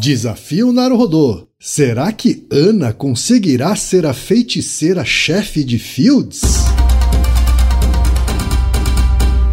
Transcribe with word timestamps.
Desafio 0.00 0.72
Naruhodô. 0.72 1.48
Será 1.58 2.12
que 2.12 2.46
Ana 2.52 2.92
conseguirá 2.92 3.74
ser 3.74 4.06
a 4.06 4.14
feiticeira 4.14 5.04
chefe 5.04 5.64
de 5.64 5.76
Fields? 5.76 6.42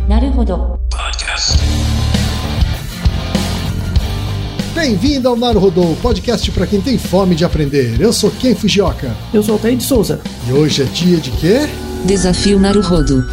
Naruhodo. 0.08 0.80
Bem-vindo 4.76 5.28
ao 5.28 5.36
Naruhodô, 5.36 5.96
podcast 6.00 6.52
para 6.52 6.68
quem 6.68 6.80
tem 6.80 7.00
fome 7.00 7.34
de 7.34 7.44
aprender. 7.44 8.00
Eu 8.00 8.14
sou 8.14 8.30
Ken 8.30 8.54
Fujioka. 8.54 9.16
Eu 9.34 9.42
sou 9.42 9.56
o 9.56 9.58
Altair 9.58 9.76
de 9.76 9.84
Souza. 9.84 10.22
E 10.48 10.52
hoje 10.54 10.84
é 10.84 10.86
dia 10.86 11.18
de 11.18 11.32
quê? 11.32 11.62
Desafio 12.06 12.60
Naruhodo. 12.60 13.28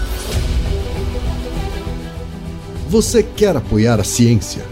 Você 2.89 3.23
quer 3.23 3.55
apoiar 3.55 4.01
a 4.01 4.05
ciência? 4.05 4.72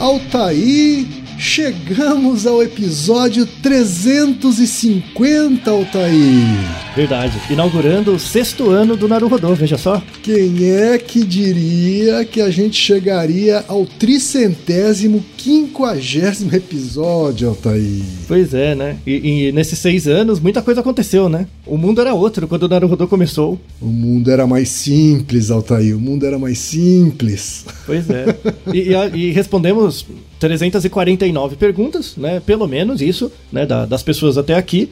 Altair, 0.00 1.04
chegamos 1.38 2.46
ao 2.46 2.62
episódio 2.62 3.46
350, 3.62 5.70
Altair. 5.70 6.14
Verdade. 6.96 7.40
Inaugurando 7.48 8.12
o 8.12 8.18
sexto 8.18 8.70
ano 8.70 8.96
do 8.96 9.06
Naruhodô, 9.06 9.54
veja 9.54 9.78
só. 9.78 10.02
Quem 10.22 10.68
é 10.68 10.98
que 10.98 11.24
diria 11.24 12.24
que 12.24 12.40
a 12.40 12.50
gente 12.50 12.76
chegaria 12.76 13.64
ao 13.68 13.86
tricentésimo, 13.86 15.24
quinquagésimo 15.36 16.52
episódio, 16.54 17.50
Altair? 17.50 18.02
Pois 18.26 18.52
é, 18.52 18.74
né? 18.74 18.96
E, 19.06 19.46
e, 19.46 19.52
nesses 19.52 19.78
seis 19.78 20.08
anos, 20.08 20.40
muita 20.40 20.60
coisa 20.60 20.80
aconteceu, 20.80 21.28
né? 21.28 21.46
O 21.64 21.78
mundo 21.78 22.00
era 22.00 22.14
outro 22.14 22.48
quando 22.48 22.64
o 22.64 22.68
Naruhodô 22.68 23.06
começou. 23.06 23.60
O 23.80 23.86
mundo 23.86 24.28
era 24.28 24.44
mais 24.44 24.70
simples, 24.70 25.52
Altair. 25.52 25.96
O 25.96 26.00
mundo 26.00 26.26
era 26.26 26.36
mais 26.38 26.58
simples. 26.58 27.64
Pois 27.86 28.10
é. 28.10 28.36
e, 28.74 28.92
e, 28.92 29.28
e 29.28 29.30
respondemos 29.30 30.04
349 30.38 31.56
perguntas, 31.56 32.16
né? 32.16 32.40
Pelo 32.44 32.66
menos 32.66 33.00
isso, 33.00 33.30
né? 33.52 33.66
Da, 33.66 33.86
das 33.86 34.02
pessoas 34.02 34.38
até 34.38 34.54
aqui. 34.54 34.90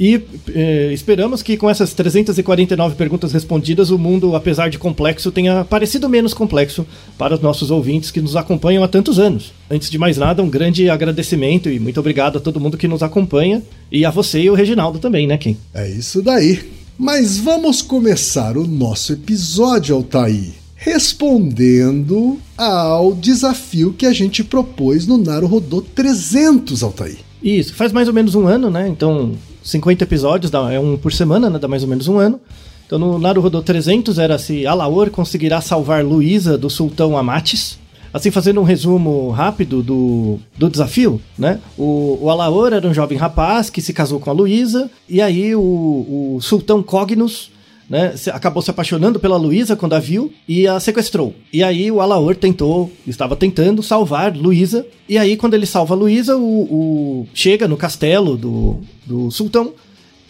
E 0.00 0.20
eh, 0.54 0.90
esperamos 0.92 1.42
que 1.42 1.56
com 1.56 1.68
essas 1.68 1.92
349 1.92 2.94
perguntas 2.94 3.32
respondidas, 3.32 3.90
o 3.90 3.98
mundo, 3.98 4.36
apesar 4.36 4.70
de 4.70 4.78
complexo, 4.78 5.32
tenha 5.32 5.64
parecido 5.64 6.08
menos 6.08 6.32
complexo 6.32 6.86
para 7.16 7.34
os 7.34 7.40
nossos 7.40 7.70
ouvintes 7.70 8.12
que 8.12 8.20
nos 8.20 8.36
acompanham 8.36 8.84
há 8.84 8.88
tantos 8.88 9.18
anos. 9.18 9.52
Antes 9.68 9.90
de 9.90 9.98
mais 9.98 10.16
nada, 10.16 10.42
um 10.42 10.48
grande 10.48 10.88
agradecimento 10.88 11.68
e 11.68 11.80
muito 11.80 11.98
obrigado 11.98 12.38
a 12.38 12.40
todo 12.40 12.60
mundo 12.60 12.78
que 12.78 12.86
nos 12.86 13.02
acompanha 13.02 13.60
e 13.90 14.04
a 14.04 14.10
você 14.10 14.40
e 14.40 14.50
o 14.50 14.54
Reginaldo 14.54 15.00
também, 15.00 15.26
né, 15.26 15.36
Kim? 15.36 15.56
É 15.74 15.88
isso 15.88 16.22
daí. 16.22 16.60
Mas 16.96 17.38
vamos 17.38 17.82
começar 17.82 18.56
o 18.56 18.66
nosso 18.66 19.12
episódio, 19.12 19.96
Altair, 19.96 20.50
respondendo 20.78 22.38
ao 22.56 23.12
desafio 23.12 23.92
que 23.92 24.06
a 24.06 24.12
gente 24.12 24.44
propôs 24.44 25.06
no 25.06 25.18
Naruhodô 25.18 25.82
300, 25.82 26.84
Altair. 26.84 27.18
Isso, 27.42 27.74
faz 27.74 27.92
mais 27.92 28.06
ou 28.06 28.14
menos 28.14 28.34
um 28.36 28.46
ano, 28.46 28.70
né? 28.70 28.88
Então, 28.88 29.32
50 29.62 30.04
episódios, 30.04 30.50
dá, 30.50 30.72
é 30.72 30.78
um 30.78 30.96
por 30.96 31.12
semana, 31.12 31.50
né? 31.50 31.58
Dá 31.58 31.66
mais 31.66 31.82
ou 31.82 31.88
menos 31.88 32.06
um 32.06 32.16
ano. 32.16 32.40
Então 32.86 32.98
no 32.98 33.18
Naruhodô 33.18 33.60
300 33.60 34.18
era 34.18 34.38
se 34.38 34.66
Alaor 34.66 35.10
conseguirá 35.10 35.60
salvar 35.60 36.02
Luísa 36.02 36.56
do 36.56 36.70
sultão 36.70 37.18
Amatis. 37.18 37.78
Assim, 38.14 38.30
fazendo 38.30 38.62
um 38.62 38.64
resumo 38.64 39.28
rápido 39.28 39.82
do, 39.82 40.38
do 40.56 40.70
desafio, 40.70 41.20
né? 41.36 41.60
O, 41.76 42.18
o 42.22 42.30
Alaor 42.30 42.72
era 42.72 42.88
um 42.88 42.94
jovem 42.94 43.18
rapaz 43.18 43.68
que 43.68 43.82
se 43.82 43.92
casou 43.92 44.18
com 44.18 44.30
a 44.30 44.32
Luísa, 44.32 44.90
e 45.06 45.20
aí 45.20 45.54
o, 45.54 45.60
o 45.60 46.38
sultão 46.40 46.82
Cognos 46.82 47.50
né, 47.88 48.14
acabou 48.32 48.62
se 48.62 48.70
apaixonando 48.70 49.18
pela 49.18 49.36
Luísa 49.36 49.74
quando 49.74 49.94
a 49.94 49.98
viu 49.98 50.32
e 50.46 50.66
a 50.66 50.78
sequestrou. 50.78 51.34
E 51.52 51.62
aí 51.62 51.90
o 51.90 52.00
Alaor 52.00 52.36
tentou, 52.36 52.92
estava 53.06 53.34
tentando 53.34 53.82
salvar 53.82 54.36
Luísa. 54.36 54.86
E 55.08 55.16
aí 55.16 55.36
quando 55.36 55.54
ele 55.54 55.64
salva 55.64 55.94
Luísa, 55.94 56.36
o, 56.36 56.40
o, 56.42 57.28
chega 57.32 57.66
no 57.66 57.76
castelo 57.76 58.36
do, 58.36 58.78
do 59.06 59.30
sultão. 59.30 59.72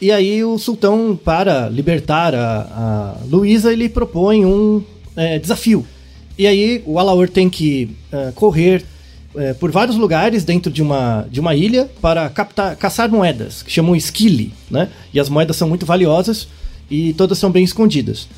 E 0.01 0.13
aí 0.13 0.45
o 0.45 0.57
sultão, 0.59 1.19
para 1.23 1.69
libertar 1.69 2.33
a, 2.33 2.61
a 2.61 3.17
Luísa, 3.29 3.73
ele 3.73 3.89
propõe 3.89 4.47
um 4.47 4.83
é, 5.17 5.41
desafio. 5.41 5.85
E 6.39 6.47
aí 6.47 6.81
o 6.87 7.01
Alaor 7.01 7.29
tem 7.29 7.51
que 7.51 7.91
é, 8.13 8.31
correr 8.33 8.85
é, 9.35 9.53
por 9.55 9.73
vários 9.73 9.97
lugares 9.97 10.45
dentro 10.45 10.71
de 10.71 10.81
uma, 10.81 11.27
de 11.29 11.41
uma 11.41 11.57
ilha 11.57 11.91
para 12.01 12.29
captar, 12.29 12.77
caçar 12.77 13.11
moedas, 13.11 13.65
que 13.65 13.73
chamam 13.73 13.97
esquile, 13.97 14.55
né? 14.71 14.89
E 15.13 15.19
as 15.19 15.29
moedas 15.29 15.57
são 15.57 15.69
muito 15.69 15.85
valiosas 15.85 16.47
e 16.91 17.13
todas 17.13 17.39
são 17.39 17.51
bem 17.51 17.65
escondidas. 17.65 18.29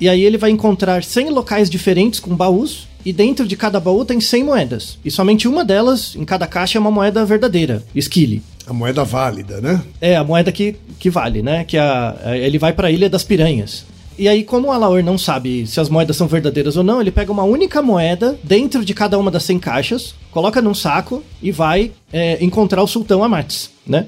E 0.00 0.08
aí 0.08 0.22
ele 0.22 0.38
vai 0.38 0.50
encontrar 0.50 1.04
100 1.04 1.30
locais 1.30 1.68
diferentes 1.68 2.20
com 2.20 2.34
baús, 2.34 2.88
e 3.04 3.12
dentro 3.12 3.46
de 3.46 3.56
cada 3.56 3.80
baú 3.80 4.04
tem 4.04 4.20
100 4.20 4.44
moedas. 4.44 4.98
E 5.04 5.10
somente 5.10 5.48
uma 5.48 5.64
delas, 5.64 6.14
em 6.16 6.24
cada 6.24 6.46
caixa, 6.46 6.78
é 6.78 6.80
uma 6.80 6.90
moeda 6.90 7.24
verdadeira, 7.24 7.82
esquile. 7.94 8.42
A 8.66 8.72
moeda 8.72 9.04
válida, 9.04 9.60
né? 9.60 9.82
É, 10.00 10.16
a 10.16 10.24
moeda 10.24 10.52
que, 10.52 10.76
que 10.98 11.10
vale, 11.10 11.42
né? 11.42 11.64
Que 11.64 11.76
a, 11.76 12.16
a 12.24 12.36
ele 12.36 12.58
vai 12.58 12.72
para 12.72 12.88
a 12.88 12.90
Ilha 12.90 13.10
das 13.10 13.24
Piranhas. 13.24 13.84
E 14.18 14.28
aí, 14.28 14.44
como 14.44 14.68
o 14.68 14.70
Alaor 14.70 15.02
não 15.02 15.16
sabe 15.16 15.66
se 15.66 15.80
as 15.80 15.88
moedas 15.88 16.16
são 16.16 16.26
verdadeiras 16.26 16.76
ou 16.76 16.84
não, 16.84 17.00
ele 17.00 17.10
pega 17.10 17.32
uma 17.32 17.42
única 17.42 17.80
moeda 17.80 18.38
dentro 18.44 18.84
de 18.84 18.92
cada 18.92 19.18
uma 19.18 19.30
das 19.30 19.44
100 19.44 19.58
caixas, 19.58 20.14
coloca 20.30 20.60
num 20.60 20.74
saco 20.74 21.22
e 21.42 21.50
vai 21.50 21.90
é, 22.12 22.42
encontrar 22.44 22.82
o 22.82 22.86
Sultão 22.86 23.24
Amates, 23.24 23.70
né? 23.86 24.06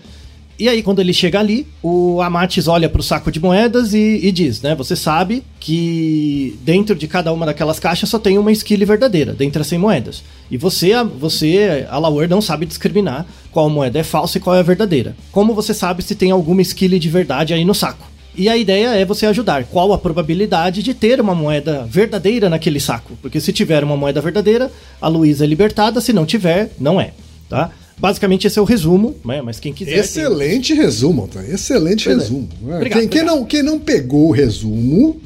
E 0.59 0.69
aí, 0.69 0.83
quando 0.83 1.01
ele 1.01 1.13
chega 1.13 1.41
ali, 1.41 1.67
o 1.83 2.21
Amatis 2.21 2.69
olha 2.69 2.89
pro 2.89 3.03
saco 3.03 3.33
de 3.33 3.41
moedas 3.41 3.95
e, 3.95 4.21
e, 4.23 4.31
diz, 4.31 4.61
né? 4.61 4.75
Você 4.75 4.95
sabe 4.95 5.43
que 5.59 6.59
dentro 6.63 6.95
de 6.95 7.09
cada 7.09 7.33
uma 7.33 7.47
daquelas 7.47 7.81
caixas 7.81 8.09
só 8.09 8.19
tem 8.19 8.39
uma 8.39 8.53
esquile 8.53 8.85
verdadeira, 8.85 9.33
dentre 9.33 9.63
as 9.63 9.67
100 9.69 9.79
moedas. 9.79 10.23
E 10.51 10.57
você, 10.57 10.93
você, 11.03 11.87
Alaor, 11.91 12.29
não 12.29 12.41
sabe 12.41 12.67
discriminar 12.67 13.27
qual 13.51 13.69
moeda 13.71 13.99
é 13.99 14.05
falsa 14.05 14.39
e 14.39 14.41
qual 14.41 14.55
é 14.55 14.61
a 14.61 14.63
verdadeira. 14.63 15.17
Como 15.33 15.55
você 15.55 15.73
sabe 15.73 16.03
se 16.03 16.15
tem 16.15 16.31
alguma 16.31 16.63
esquile 16.63 16.99
de 16.99 17.09
verdade 17.09 17.55
aí 17.55 17.65
no 17.65 17.75
saco? 17.75 18.13
E 18.35 18.49
a 18.49 18.57
ideia 18.57 18.95
é 18.95 19.05
você 19.05 19.27
ajudar. 19.27 19.65
Qual 19.65 19.93
a 19.93 19.99
probabilidade 19.99 20.83
de 20.83 20.95
ter 20.95 21.21
uma 21.21 21.35
moeda 21.35 21.87
verdadeira 21.89 22.49
naquele 22.49 22.81
saco? 22.81 23.17
Porque 23.21 23.41
se 23.41 23.53
tiver 23.53 23.85
uma 23.85 23.97
moeda 23.97 24.21
verdadeira, 24.21 24.71
a 25.01 25.09
Luísa 25.09 25.45
é 25.45 25.47
libertada, 25.47 26.01
se 26.01 26.13
não 26.13 26.25
tiver, 26.25 26.71
não 26.81 27.01
é. 27.01 27.13
Tá? 27.49 27.71
Basicamente 28.03 28.49
esse 28.49 28.59
é 28.59 28.63
o 28.63 28.65
resumo, 28.65 29.15
né? 29.25 29.41
mas 29.41 29.61
quem 29.61 29.73
quiser. 29.73 29.97
Excelente 29.97 30.75
tem... 30.75 30.83
resumo, 30.83 31.29
tá? 31.29 31.41
Excelente 31.45 32.07
Pois 32.07 32.17
é. 32.17 32.21
resumo. 32.21 32.49
né? 32.61 32.77
Obrigado, 32.79 32.99
quem, 32.99 33.09
quem 33.09 33.23
não, 33.23 33.45
quem 33.45 33.63
não 33.63 33.79
pegou 33.79 34.27
o 34.27 34.33
resumo, 34.33 35.21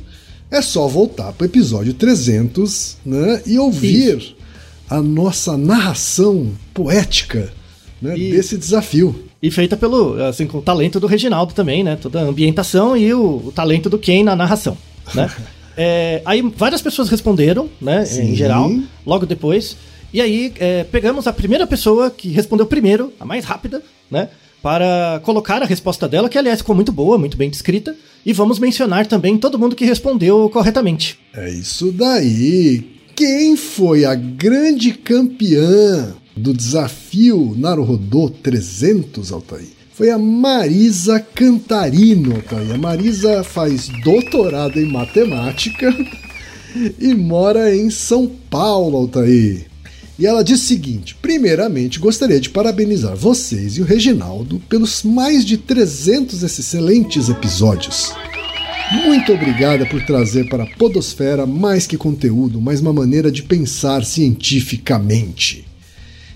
é 0.51 0.61
só 0.61 0.87
voltar 0.87 1.33
para 1.33 1.47
o 1.47 1.49
episódio 1.49 1.95
300 1.95 2.99
né? 3.07 3.41
e 3.47 3.59
ouvir 3.59 4.37
a 4.91 5.01
nossa 5.01 5.57
narração 5.57 6.53
poética 6.75 7.51
né? 8.01 8.15
E- 8.15 8.33
desse 8.33 8.59
desafio. 8.59 9.25
E 9.43 9.51
feita 9.51 9.75
pelo, 9.75 10.23
assim, 10.25 10.47
com 10.47 10.59
o 10.59 10.63
talento 10.63 11.01
do 11.01 11.07
Reginaldo 11.07 11.55
também, 11.55 11.83
né? 11.83 11.97
Toda 11.97 12.21
a 12.21 12.25
ambientação 12.25 12.95
e 12.95 13.15
o, 13.15 13.47
o 13.47 13.53
talento 13.55 13.89
do 13.89 13.99
Ken 13.99 14.23
na 14.23 14.37
narração, 14.37 14.77
né? 15.15 15.31
É, 15.79 16.23
aí 16.25 16.41
várias 16.57 16.81
pessoas 16.81 17.11
responderam, 17.11 17.69
né? 17.79 18.07
Sim. 18.07 18.31
Em 18.31 18.35
geral, 18.35 18.73
logo 19.05 19.27
depois. 19.27 19.77
E 20.17 20.21
aí 20.23 20.51
é, 20.59 20.83
pegamos 20.85 21.27
a 21.27 21.33
primeira 21.33 21.67
pessoa 21.67 22.11
que 22.11 22.31
respondeu 22.31 22.65
primeiro, 22.65 23.13
a 23.21 23.25
mais 23.27 23.45
rápida, 23.45 23.83
né? 24.11 24.31
Para 24.63 25.21
colocar 25.23 25.63
a 25.63 25.67
resposta 25.67 26.09
dela, 26.09 26.31
que 26.31 26.39
aliás 26.39 26.61
ficou 26.61 26.75
muito 26.75 26.91
boa, 26.91 27.19
muito 27.19 27.37
bem 27.37 27.51
descrita. 27.51 27.95
E 28.25 28.33
vamos 28.33 28.59
mencionar 28.59 29.07
também 29.07 29.37
todo 29.37 29.59
mundo 29.59 29.77
que 29.77 29.85
respondeu 29.85 30.49
corretamente. 30.49 31.19
É 31.35 31.51
isso 31.51 31.93
daí. 31.93 32.97
Quem 33.15 33.59
foi 33.59 34.07
a 34.07 34.15
grande 34.15 34.95
campeã 34.95 36.15
do 36.35 36.55
desafio 36.55 37.55
Naruhodô 37.55 38.31
300, 38.31 39.31
Altair? 39.31 39.69
Foi 39.93 40.09
a 40.09 40.17
Marisa 40.19 41.21
Cantarino, 41.21 42.37
Altair. 42.37 42.75
A 42.75 42.79
Marisa 42.79 43.45
faz 43.45 43.91
doutorado 44.03 44.81
em 44.81 44.87
matemática 44.87 45.95
e 46.99 47.13
mora 47.13 47.77
em 47.77 47.91
São 47.91 48.27
Paulo, 48.49 48.97
Altair. 48.97 49.76
E 50.19 50.27
ela 50.27 50.43
diz 50.43 50.63
o 50.63 50.67
seguinte: 50.67 51.15
primeiramente, 51.21 51.99
gostaria 51.99 52.41
de 52.41 52.49
parabenizar 52.49 53.15
vocês 53.15 53.77
e 53.77 53.83
o 53.83 53.85
Reginaldo 53.85 54.61
pelos 54.69 55.03
mais 55.03 55.45
de 55.45 55.57
300 55.57 56.43
excelentes 56.43 57.29
episódios. 57.29 58.13
Muito 59.05 59.33
obrigada 59.33 59.85
por 59.85 60.01
trazer 60.07 60.49
para 60.49 60.63
a 60.63 60.77
Podosfera 60.77 61.45
mais 61.45 61.87
que 61.87 61.97
conteúdo, 61.97 62.61
mais 62.61 62.81
uma 62.81 62.93
maneira 62.93 63.33
de 63.33 63.43
pensar 63.43 64.05
cientificamente. 64.05 65.67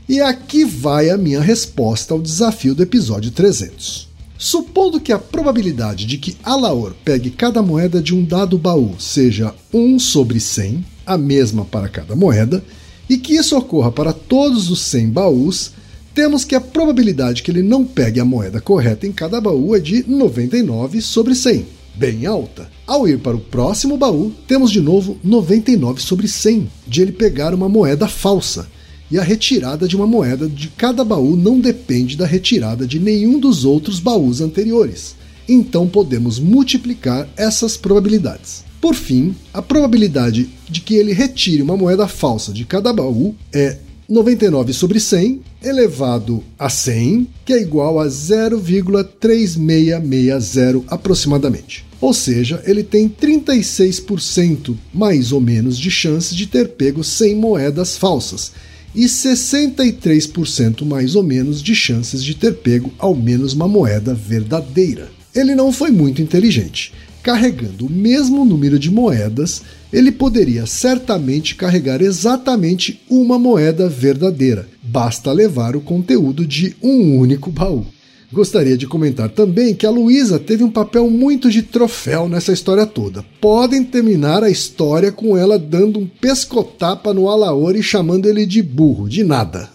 E 0.08 0.20
aqui 0.20 0.64
vai 0.64 1.08
a 1.08 1.16
minha 1.16 1.40
resposta 1.40 2.12
ao 2.12 2.20
desafio 2.20 2.74
do 2.74 2.82
episódio 2.82 3.30
300. 3.30 4.08
Supondo 4.36 4.98
que 4.98 5.12
a 5.12 5.18
probabilidade 5.18 6.04
de 6.06 6.18
que 6.18 6.36
Alaor 6.42 6.94
pegue 7.04 7.30
cada 7.30 7.62
moeda 7.62 8.02
de 8.02 8.14
um 8.14 8.24
dado 8.24 8.58
baú 8.58 8.96
seja 8.98 9.54
1 9.72 10.00
sobre 10.00 10.40
100, 10.40 10.84
a 11.06 11.16
mesma 11.16 11.64
para 11.64 11.88
cada 11.88 12.16
moeda, 12.16 12.64
e 13.10 13.18
que 13.18 13.34
isso 13.34 13.58
ocorra 13.58 13.90
para 13.90 14.12
todos 14.12 14.70
os 14.70 14.82
100 14.82 15.10
baús, 15.10 15.72
temos 16.14 16.44
que 16.44 16.54
a 16.54 16.60
probabilidade 16.60 17.42
que 17.42 17.50
ele 17.50 17.60
não 17.60 17.84
pegue 17.84 18.20
a 18.20 18.24
moeda 18.24 18.60
correta 18.60 19.04
em 19.04 19.10
cada 19.10 19.40
baú 19.40 19.74
é 19.74 19.80
de 19.80 20.08
99 20.08 21.02
sobre 21.02 21.34
100, 21.34 21.66
bem 21.96 22.24
alta. 22.24 22.70
Ao 22.86 23.08
ir 23.08 23.18
para 23.18 23.36
o 23.36 23.40
próximo 23.40 23.96
baú, 23.96 24.32
temos 24.46 24.70
de 24.70 24.80
novo 24.80 25.18
99 25.24 26.00
sobre 26.00 26.28
100 26.28 26.70
de 26.86 27.02
ele 27.02 27.10
pegar 27.10 27.52
uma 27.52 27.68
moeda 27.68 28.06
falsa. 28.06 28.68
E 29.10 29.18
a 29.18 29.24
retirada 29.24 29.88
de 29.88 29.96
uma 29.96 30.06
moeda 30.06 30.48
de 30.48 30.68
cada 30.68 31.02
baú 31.02 31.34
não 31.34 31.58
depende 31.58 32.16
da 32.16 32.26
retirada 32.26 32.86
de 32.86 33.00
nenhum 33.00 33.40
dos 33.40 33.64
outros 33.64 33.98
baús 33.98 34.40
anteriores. 34.40 35.16
Então 35.48 35.88
podemos 35.88 36.38
multiplicar 36.38 37.28
essas 37.36 37.76
probabilidades. 37.76 38.69
Por 38.80 38.94
fim, 38.94 39.34
a 39.52 39.60
probabilidade 39.60 40.48
de 40.68 40.80
que 40.80 40.94
ele 40.94 41.12
retire 41.12 41.60
uma 41.60 41.76
moeda 41.76 42.06
falsa 42.08 42.52
de 42.52 42.64
cada 42.64 42.92
baú 42.92 43.34
é 43.52 43.76
99 44.08 44.72
sobre 44.72 44.98
100 44.98 45.42
elevado 45.62 46.42
a 46.58 46.68
100, 46.70 47.28
que 47.44 47.52
é 47.52 47.60
igual 47.60 48.00
a 48.00 48.06
0,3660 48.06 50.84
aproximadamente. 50.88 51.84
Ou 52.00 52.14
seja, 52.14 52.62
ele 52.66 52.82
tem 52.82 53.06
36% 53.08 54.74
mais 54.92 55.30
ou 55.32 55.40
menos 55.40 55.78
de 55.78 55.90
chance 55.90 56.34
de 56.34 56.46
ter 56.46 56.70
pego 56.70 57.04
100 57.04 57.36
moedas 57.36 57.98
falsas 57.98 58.52
e 58.94 59.04
63% 59.04 60.84
mais 60.84 61.14
ou 61.14 61.22
menos 61.22 61.62
de 61.62 61.74
chances 61.74 62.24
de 62.24 62.34
ter 62.34 62.54
pego 62.54 62.90
ao 62.98 63.14
menos 63.14 63.52
uma 63.52 63.68
moeda 63.68 64.14
verdadeira. 64.14 65.10
Ele 65.34 65.54
não 65.54 65.70
foi 65.70 65.90
muito 65.90 66.22
inteligente. 66.22 66.94
Carregando 67.22 67.86
o 67.86 67.90
mesmo 67.90 68.44
número 68.44 68.78
de 68.78 68.90
moedas, 68.90 69.62
ele 69.92 70.10
poderia 70.10 70.64
certamente 70.66 71.54
carregar 71.54 72.00
exatamente 72.00 73.00
uma 73.10 73.38
moeda 73.38 73.88
verdadeira. 73.88 74.68
Basta 74.82 75.30
levar 75.32 75.76
o 75.76 75.80
conteúdo 75.80 76.46
de 76.46 76.74
um 76.82 77.18
único 77.18 77.50
baú. 77.50 77.86
Gostaria 78.32 78.76
de 78.76 78.86
comentar 78.86 79.28
também 79.28 79.74
que 79.74 79.84
a 79.84 79.90
Luísa 79.90 80.38
teve 80.38 80.62
um 80.62 80.70
papel 80.70 81.10
muito 81.10 81.50
de 81.50 81.62
troféu 81.62 82.28
nessa 82.28 82.52
história 82.52 82.86
toda. 82.86 83.24
Podem 83.40 83.82
terminar 83.82 84.44
a 84.44 84.48
história 84.48 85.10
com 85.10 85.36
ela 85.36 85.58
dando 85.58 85.98
um 85.98 86.06
pescotapa 86.06 87.12
no 87.12 87.28
Alaor 87.28 87.74
e 87.74 87.82
chamando 87.82 88.26
ele 88.26 88.46
de 88.46 88.62
burro, 88.62 89.08
de 89.08 89.24
nada. 89.24 89.68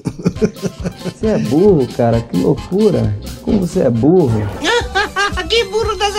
Você 1.03 1.27
é 1.27 1.37
burro, 1.37 1.85
cara, 1.97 2.21
que 2.21 2.37
loucura. 2.37 3.19
Como 3.41 3.59
você 3.59 3.81
é 3.81 3.89
burro. 3.89 4.31
que 5.49 5.63
burro 5.65 5.95
dá 5.97 6.09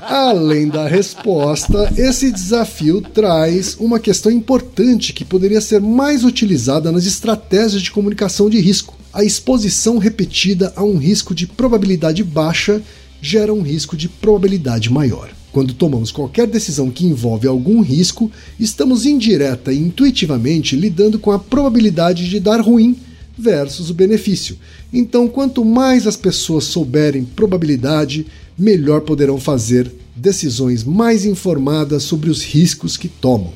Além 0.00 0.68
da 0.68 0.86
resposta, 0.86 1.92
esse 1.96 2.30
desafio 2.30 3.00
traz 3.00 3.76
uma 3.78 3.98
questão 3.98 4.30
importante 4.30 5.12
que 5.12 5.24
poderia 5.24 5.60
ser 5.60 5.80
mais 5.80 6.24
utilizada 6.24 6.92
nas 6.92 7.06
estratégias 7.06 7.82
de 7.82 7.90
comunicação 7.90 8.48
de 8.48 8.60
risco. 8.60 8.96
A 9.12 9.24
exposição 9.24 9.98
repetida 9.98 10.72
a 10.76 10.84
um 10.84 10.96
risco 10.96 11.34
de 11.34 11.46
probabilidade 11.46 12.22
baixa 12.22 12.82
gera 13.20 13.52
um 13.52 13.62
risco 13.62 13.96
de 13.96 14.08
probabilidade 14.08 14.92
maior. 14.92 15.30
Quando 15.52 15.72
tomamos 15.72 16.12
qualquer 16.12 16.46
decisão 16.46 16.90
que 16.90 17.06
envolve 17.06 17.48
algum 17.48 17.80
risco, 17.80 18.30
estamos 18.60 19.06
indireta 19.06 19.72
e 19.72 19.78
intuitivamente 19.78 20.76
lidando 20.76 21.18
com 21.18 21.32
a 21.32 21.38
probabilidade 21.38 22.28
de 22.28 22.38
dar 22.38 22.60
ruim 22.60 22.96
versus 23.38 23.90
o 23.90 23.94
benefício. 23.94 24.58
Então, 24.92 25.28
quanto 25.28 25.64
mais 25.64 26.06
as 26.06 26.16
pessoas 26.16 26.64
souberem 26.64 27.24
probabilidade, 27.24 28.26
melhor 28.58 29.02
poderão 29.02 29.38
fazer 29.38 29.92
decisões 30.14 30.82
mais 30.82 31.24
informadas 31.24 32.02
sobre 32.02 32.30
os 32.30 32.42
riscos 32.42 32.96
que 32.96 33.08
tomam. 33.08 33.52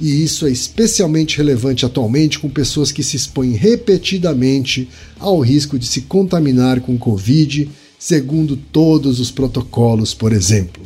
E 0.00 0.24
isso 0.24 0.46
é 0.46 0.50
especialmente 0.50 1.36
relevante 1.36 1.86
atualmente 1.86 2.38
com 2.38 2.48
pessoas 2.48 2.90
que 2.90 3.02
se 3.02 3.16
expõem 3.16 3.52
repetidamente 3.52 4.88
ao 5.18 5.38
risco 5.38 5.78
de 5.78 5.86
se 5.86 6.02
contaminar 6.02 6.80
com 6.80 6.98
Covid, 6.98 7.70
segundo 7.98 8.56
todos 8.56 9.20
os 9.20 9.30
protocolos, 9.30 10.12
por 10.12 10.32
exemplo. 10.32 10.82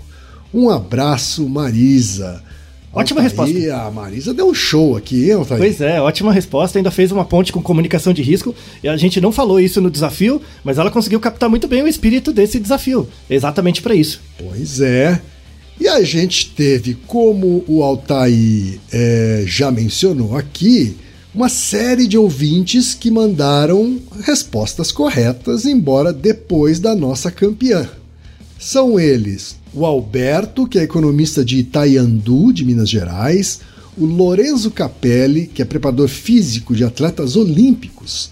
Um 0.52 0.68
abraço, 0.68 1.48
Marisa. 1.48 2.42
Ótima 2.96 3.20
resposta. 3.20 3.76
A 3.76 3.90
Marisa 3.90 4.32
deu 4.32 4.48
um 4.48 4.54
show 4.54 4.96
aqui, 4.96 5.26
hein, 5.26 5.32
Altair? 5.32 5.60
Pois 5.60 5.80
é, 5.80 6.00
ótima 6.00 6.32
resposta. 6.32 6.78
Ainda 6.78 6.90
fez 6.90 7.12
uma 7.12 7.24
ponte 7.24 7.52
com 7.52 7.60
comunicação 7.60 8.12
de 8.12 8.22
risco. 8.22 8.54
E 8.82 8.88
a 8.88 8.96
gente 8.96 9.20
não 9.20 9.30
falou 9.30 9.60
isso 9.60 9.80
no 9.80 9.90
desafio, 9.90 10.40
mas 10.64 10.78
ela 10.78 10.90
conseguiu 10.90 11.20
captar 11.20 11.50
muito 11.50 11.68
bem 11.68 11.82
o 11.82 11.88
espírito 11.88 12.32
desse 12.32 12.58
desafio. 12.58 13.06
Exatamente 13.28 13.82
para 13.82 13.94
isso. 13.94 14.20
Pois 14.38 14.80
é. 14.80 15.20
E 15.78 15.86
a 15.86 16.02
gente 16.02 16.50
teve, 16.50 16.94
como 17.06 17.62
o 17.68 17.82
Altair 17.82 18.78
é, 18.90 19.44
já 19.46 19.70
mencionou 19.70 20.34
aqui, 20.34 20.96
uma 21.34 21.50
série 21.50 22.06
de 22.06 22.16
ouvintes 22.16 22.94
que 22.94 23.10
mandaram 23.10 24.00
respostas 24.22 24.90
corretas, 24.90 25.66
embora 25.66 26.14
depois 26.14 26.80
da 26.80 26.94
nossa 26.94 27.30
campeã. 27.30 27.86
São 28.58 28.98
eles 28.98 29.56
o 29.76 29.84
Alberto, 29.84 30.66
que 30.66 30.78
é 30.78 30.82
economista 30.82 31.44
de 31.44 31.58
Itaiandu, 31.58 32.50
de 32.50 32.64
Minas 32.64 32.88
Gerais, 32.88 33.60
o 33.96 34.06
Lorenzo 34.06 34.70
Capelli, 34.70 35.46
que 35.46 35.60
é 35.60 35.64
preparador 35.66 36.08
físico 36.08 36.74
de 36.74 36.82
atletas 36.82 37.36
olímpicos, 37.36 38.30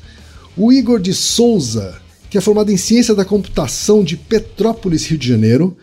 o 0.56 0.72
Igor 0.72 0.98
de 0.98 1.12
Souza, 1.12 2.00
que 2.30 2.38
é 2.38 2.40
formado 2.40 2.72
em 2.72 2.76
ciência 2.78 3.14
da 3.14 3.24
computação 3.24 4.02
de 4.02 4.16
Petrópolis, 4.16 5.06
Rio 5.06 5.18
de 5.18 5.28
Janeiro, 5.28 5.76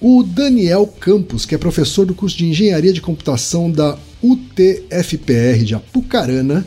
o 0.00 0.22
Daniel 0.22 0.86
Campos, 0.86 1.44
que 1.44 1.54
é 1.54 1.58
professor 1.58 2.06
do 2.06 2.14
curso 2.14 2.36
de 2.36 2.46
engenharia 2.46 2.92
de 2.92 3.00
computação 3.00 3.70
da 3.70 3.98
UTFPR 4.22 5.64
de 5.64 5.74
Apucarana, 5.74 6.66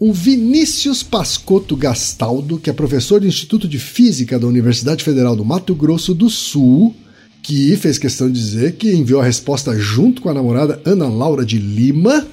o 0.00 0.12
Vinícius 0.12 1.02
Pascotto 1.02 1.76
Gastaldo, 1.76 2.58
que 2.58 2.70
é 2.70 2.72
professor 2.72 3.20
do 3.20 3.26
Instituto 3.26 3.66
de 3.66 3.80
Física 3.80 4.38
da 4.38 4.46
Universidade 4.46 5.02
Federal 5.02 5.34
do 5.34 5.44
Mato 5.44 5.74
Grosso 5.74 6.14
do 6.14 6.30
Sul, 6.30 6.94
que 7.42 7.76
fez 7.76 7.98
questão 7.98 8.30
de 8.30 8.40
dizer 8.40 8.76
que 8.76 8.94
enviou 8.94 9.20
a 9.20 9.24
resposta 9.24 9.76
junto 9.76 10.22
com 10.22 10.28
a 10.28 10.34
namorada 10.34 10.80
Ana 10.84 11.08
Laura 11.08 11.44
de 11.44 11.58
Lima, 11.58 12.24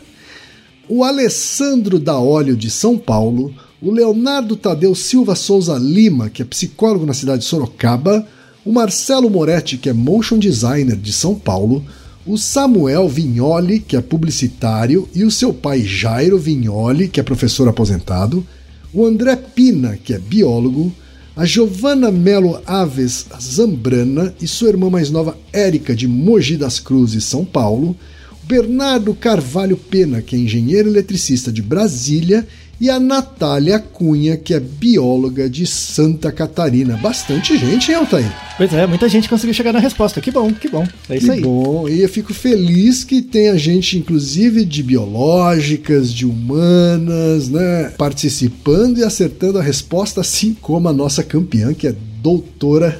o 0.87 1.03
Alessandro 1.03 1.97
Daolio 1.97 2.55
de 2.55 2.69
São 2.69 2.99
Paulo, 2.99 3.51
o 3.81 3.91
Leonardo 3.91 4.55
Tadeu 4.55 4.93
Silva 4.93 5.33
Souza 5.33 5.75
Lima, 5.79 6.29
que 6.29 6.43
é 6.43 6.45
psicólogo 6.45 7.05
na 7.05 7.13
cidade 7.13 7.39
de 7.39 7.47
Sorocaba, 7.47 8.27
o 8.63 8.71
Marcelo 8.71 9.29
Moretti, 9.29 9.77
que 9.77 9.89
é 9.89 9.93
motion 9.93 10.37
designer 10.37 10.95
de 10.95 11.11
São 11.11 11.33
Paulo, 11.33 11.83
o 12.25 12.37
Samuel 12.37 13.07
Vignoli, 13.07 13.79
que 13.79 13.95
é 13.95 14.01
publicitário, 14.01 15.07
e 15.13 15.23
o 15.23 15.29
seu 15.29 15.53
pai 15.53 15.81
Jairo 15.81 16.39
Vignoli, 16.39 17.07
que 17.07 17.19
é 17.19 17.23
professor 17.23 17.67
aposentado, 17.67 18.45
o 18.91 19.05
André 19.05 19.35
Pina, 19.35 19.97
que 20.01 20.13
é 20.13 20.17
biólogo, 20.17 20.91
a 21.35 21.45
Giovanna 21.45 22.11
Melo 22.11 22.59
Aves 22.65 23.25
Zambrana 23.39 24.33
e 24.41 24.47
sua 24.47 24.69
irmã 24.69 24.89
mais 24.89 25.11
nova 25.11 25.37
Érica, 25.53 25.93
de 25.93 26.07
Mogi 26.07 26.57
das 26.57 26.79
Cruzes, 26.79 27.25
São 27.25 27.45
Paulo, 27.45 27.95
o 28.43 28.47
Bernardo 28.47 29.13
Carvalho 29.13 29.77
Pena, 29.77 30.21
que 30.21 30.35
é 30.35 30.39
engenheiro 30.39 30.89
eletricista 30.89 31.51
de 31.51 31.61
Brasília, 31.61 32.47
e 32.79 32.89
a 32.89 32.99
Natália 32.99 33.79
Cunha, 33.79 34.35
que 34.37 34.53
é 34.53 34.59
bióloga 34.59 35.49
de 35.49 35.65
Santa 35.65 36.31
Catarina. 36.31 36.97
Bastante 36.97 37.57
gente, 37.57 37.89
hein, 37.91 37.97
Altair? 37.97 38.31
Pois 38.57 38.73
é, 38.73 38.85
muita 38.85 39.07
gente 39.09 39.29
conseguiu 39.29 39.53
chegar 39.53 39.71
na 39.73 39.79
resposta. 39.79 40.19
Que 40.21 40.31
bom, 40.31 40.51
que 40.53 40.67
bom. 40.67 40.85
É 41.09 41.15
isso 41.17 41.25
que 41.27 41.31
aí. 41.31 41.41
bom. 41.41 41.87
E 41.87 42.01
eu 42.01 42.09
fico 42.09 42.33
feliz 42.33 43.03
que 43.03 43.21
tenha 43.21 43.57
gente, 43.57 43.97
inclusive, 43.97 44.65
de 44.65 44.83
biológicas, 44.83 46.13
de 46.13 46.25
humanas, 46.25 47.49
né? 47.49 47.91
Participando 47.97 48.97
e 48.97 49.03
acertando 49.03 49.57
a 49.59 49.61
resposta, 49.61 50.21
assim 50.21 50.53
como 50.53 50.87
a 50.89 50.93
nossa 50.93 51.23
campeã, 51.23 51.73
que 51.73 51.87
é 51.87 51.95
doutora 52.21 52.99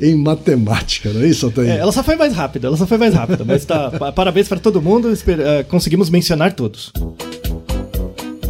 em 0.00 0.14
matemática, 0.14 1.10
não 1.10 1.22
é 1.22 1.26
isso, 1.28 1.46
Altair? 1.46 1.70
É, 1.70 1.78
ela 1.78 1.90
só 1.90 2.02
foi 2.02 2.16
mais 2.16 2.34
rápida, 2.34 2.66
ela 2.68 2.76
só 2.76 2.86
foi 2.86 2.98
mais 2.98 3.14
rápida, 3.14 3.44
mas 3.46 3.64
tá. 3.64 3.90
pa- 3.98 4.12
Parabéns 4.12 4.46
para 4.46 4.58
todo 4.58 4.80
mundo, 4.82 5.10
eh, 5.10 5.62
conseguimos 5.64 6.10
mencionar 6.10 6.52
todos. 6.52 6.92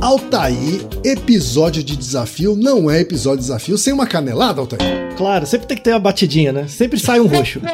Altair, 0.00 0.86
episódio 1.02 1.82
de 1.82 1.96
desafio 1.96 2.54
não 2.54 2.90
é 2.90 3.00
episódio 3.00 3.38
de 3.38 3.46
desafio 3.46 3.78
sem 3.78 3.92
uma 3.92 4.06
canelada, 4.06 4.60
Altair. 4.60 5.14
Claro, 5.16 5.46
sempre 5.46 5.66
tem 5.66 5.76
que 5.76 5.82
ter 5.82 5.92
uma 5.92 5.98
batidinha, 6.00 6.52
né? 6.52 6.68
Sempre 6.68 6.98
sai 6.98 7.20
um 7.20 7.26
roxo. 7.26 7.60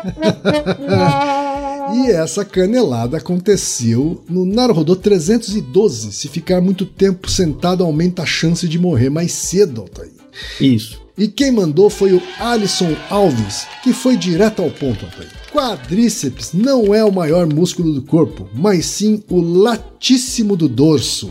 E 1.95 2.11
essa 2.11 2.43
canelada 2.43 3.19
aconteceu 3.19 4.25
no 4.27 4.47
Naruhodô 4.47 4.97
312. 4.97 6.13
Se 6.13 6.27
ficar 6.27 6.59
muito 6.63 6.87
tempo 6.87 7.29
sentado, 7.29 7.85
aumenta 7.85 8.23
a 8.23 8.27
chance 8.27 8.67
de 8.67 8.79
morrer 8.79 9.11
mais 9.11 9.33
cedo, 9.33 9.83
Altair. 9.83 10.13
Isso. 10.59 11.03
E 11.19 11.29
quem 11.29 11.51
mandou 11.51 11.91
foi 11.91 12.15
o 12.15 12.23
Alisson 12.39 12.97
Alves, 13.11 13.67
que 13.83 13.93
foi 13.93 14.17
direto 14.17 14.63
ao 14.63 14.71
ponto, 14.71 15.05
Altair. 15.05 15.29
Quadríceps 15.53 16.55
não 16.55 16.95
é 16.95 17.05
o 17.05 17.13
maior 17.13 17.47
músculo 17.47 17.93
do 17.93 18.01
corpo, 18.01 18.49
mas 18.55 18.87
sim 18.87 19.23
o 19.29 19.41
latíssimo 19.43 20.57
do 20.57 20.67
dorso. 20.67 21.31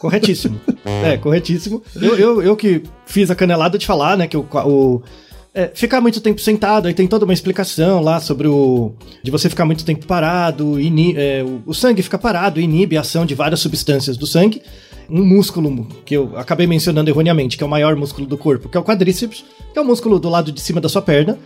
Corretíssimo. 0.00 0.60
É, 0.84 1.16
corretíssimo. 1.16 1.82
Eu, 1.94 2.16
eu, 2.16 2.42
eu 2.42 2.56
que 2.56 2.82
fiz 3.06 3.30
a 3.30 3.34
canelada 3.34 3.78
de 3.78 3.86
falar, 3.86 4.16
né, 4.16 4.26
que 4.26 4.36
o. 4.36 4.46
o 4.50 5.02
é, 5.54 5.70
ficar 5.74 6.02
muito 6.02 6.20
tempo 6.20 6.38
sentado, 6.38 6.86
aí 6.86 6.92
tem 6.92 7.06
toda 7.06 7.24
uma 7.24 7.32
explicação 7.32 8.02
lá 8.02 8.20
sobre 8.20 8.46
o. 8.46 8.92
de 9.22 9.30
você 9.30 9.48
ficar 9.48 9.64
muito 9.64 9.86
tempo 9.86 10.06
parado, 10.06 10.78
ini, 10.78 11.14
é, 11.16 11.42
o, 11.42 11.62
o 11.70 11.74
sangue 11.74 12.02
fica 12.02 12.18
parado, 12.18 12.60
inibe 12.60 12.96
a 12.96 13.00
ação 13.00 13.24
de 13.24 13.34
várias 13.34 13.60
substâncias 13.60 14.18
do 14.18 14.26
sangue. 14.26 14.60
Um 15.08 15.24
músculo 15.24 15.86
que 16.04 16.14
eu 16.14 16.36
acabei 16.36 16.66
mencionando 16.66 17.08
erroneamente, 17.08 17.56
que 17.56 17.62
é 17.62 17.66
o 17.66 17.70
maior 17.70 17.94
músculo 17.96 18.26
do 18.26 18.36
corpo, 18.36 18.68
que 18.68 18.76
é 18.76 18.80
o 18.80 18.84
quadríceps, 18.84 19.44
que 19.72 19.78
é 19.78 19.80
o 19.80 19.84
músculo 19.84 20.18
do 20.18 20.28
lado 20.28 20.52
de 20.52 20.60
cima 20.60 20.80
da 20.80 20.88
sua 20.88 21.00
perna. 21.00 21.38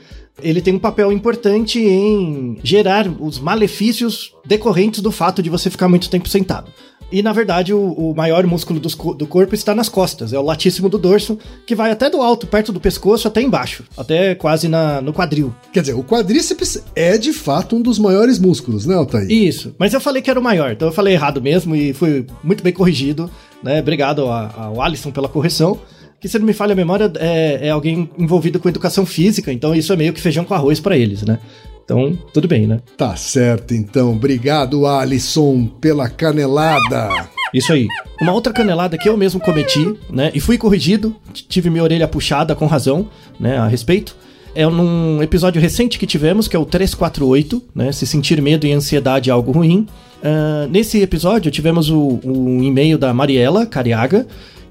Ele 0.43 0.63
tem 0.63 0.75
um 0.75 0.79
papel 0.79 1.13
importante 1.13 1.79
em 1.79 2.59
gerar 2.65 3.07
os 3.21 3.39
malefícios 3.39 4.35
decorrentes 4.47 5.03
do 5.03 5.13
fato 5.13 5.43
de 5.43 5.51
você 5.51 5.69
ficar 5.69 5.89
muito 5.89 6.09
tempo 6.09 6.29
sentado. 6.29 6.73
E 7.13 7.23
na 7.23 7.33
verdade, 7.33 7.75
o, 7.75 7.81
o 7.93 8.15
maior 8.15 8.47
músculo 8.47 8.81
co- 8.97 9.15
do 9.15 9.27
corpo 9.27 9.55
está 9.55 9.75
nas 9.75 9.89
costas, 9.89 10.33
é 10.33 10.39
o 10.39 10.43
latíssimo 10.43 10.89
do 10.89 10.97
dorso, 10.99 11.39
que 11.67 11.75
vai 11.75 11.91
até 11.91 12.09
do 12.09 12.23
alto, 12.23 12.47
perto 12.47 12.73
do 12.73 12.81
pescoço, 12.81 13.27
até 13.27 13.43
embaixo, 13.43 13.83
até 13.97 14.35
quase 14.35 14.69
na, 14.69 15.01
no 15.01 15.13
quadril. 15.13 15.53
Quer 15.73 15.81
dizer, 15.81 15.95
o 15.95 16.05
quadríceps 16.05 16.83
é 16.95 17.19
de 17.19 17.33
fato 17.33 17.75
um 17.77 17.83
dos 17.83 17.99
maiores 17.99 18.39
músculos, 18.39 18.87
né, 18.87 18.95
Altair? 18.95 19.31
Isso, 19.31 19.75
mas 19.79 19.93
eu 19.93 20.01
falei 20.01 20.23
que 20.23 20.31
era 20.31 20.39
o 20.39 20.43
maior, 20.43 20.71
então 20.73 20.87
eu 20.89 20.93
falei 20.93 21.15
errado 21.15 21.43
mesmo 21.43 21.75
e 21.75 21.93
fui 21.93 22.25
muito 22.45 22.63
bem 22.63 22.73
corrigido, 22.73 23.29
né? 23.63 23.81
Obrigado 23.81 24.23
ao 24.27 24.81
Alisson 24.81 25.11
pela 25.11 25.29
correção. 25.29 25.79
Que 26.21 26.29
se 26.29 26.39
não 26.39 26.45
me 26.45 26.53
falha 26.53 26.75
a 26.75 26.77
memória, 26.77 27.11
é, 27.19 27.69
é 27.69 27.71
alguém 27.71 28.11
envolvido 28.19 28.61
com 28.61 28.69
educação 28.69 29.07
física, 29.07 29.51
então 29.51 29.75
isso 29.75 29.91
é 29.91 29.97
meio 29.97 30.13
que 30.13 30.21
feijão 30.21 30.45
com 30.45 30.53
arroz 30.53 30.79
pra 30.79 30.95
eles, 30.95 31.23
né? 31.23 31.39
Então, 31.85 32.17
tudo 32.33 32.47
bem, 32.47 32.67
né? 32.67 32.81
Tá 32.97 33.17
certo, 33.17 33.75
então. 33.75 34.13
Obrigado, 34.13 34.87
Alisson, 34.87 35.67
pela 35.67 36.09
canelada. 36.09 37.09
Isso 37.53 37.73
aí. 37.73 37.89
Uma 38.21 38.33
outra 38.33 38.53
canelada 38.53 38.97
que 38.97 39.09
eu 39.09 39.17
mesmo 39.17 39.41
cometi, 39.41 39.95
né? 40.11 40.31
E 40.35 40.41
fui 40.41 40.57
corrigido, 40.57 41.17
tive 41.33 41.69
minha 41.69 41.83
orelha 41.83 42.07
puxada 42.07 42.55
com 42.55 42.67
razão, 42.67 43.09
né? 43.39 43.59
A 43.59 43.67
respeito. 43.67 44.17
É 44.55 44.67
num 44.67 45.23
episódio 45.23 45.61
recente 45.61 45.99
que 45.99 46.07
tivemos, 46.07 46.49
que 46.49 46.57
é 46.57 46.59
o 46.59 46.65
348, 46.65 47.63
né? 47.75 47.93
Se 47.93 48.07
sentir 48.07 48.41
medo 48.43 48.67
e 48.67 48.73
ansiedade 48.73 49.31
é 49.31 49.33
algo 49.33 49.53
ruim. 49.53 49.87
Ah, 50.23 50.67
nesse 50.71 51.01
episódio 51.01 51.51
tivemos 51.51 51.91
o, 51.91 52.21
o 52.23 52.63
e-mail 52.63 52.99
da 52.99 53.13
Mariela 53.13 53.67
Cariaga, 53.67 54.27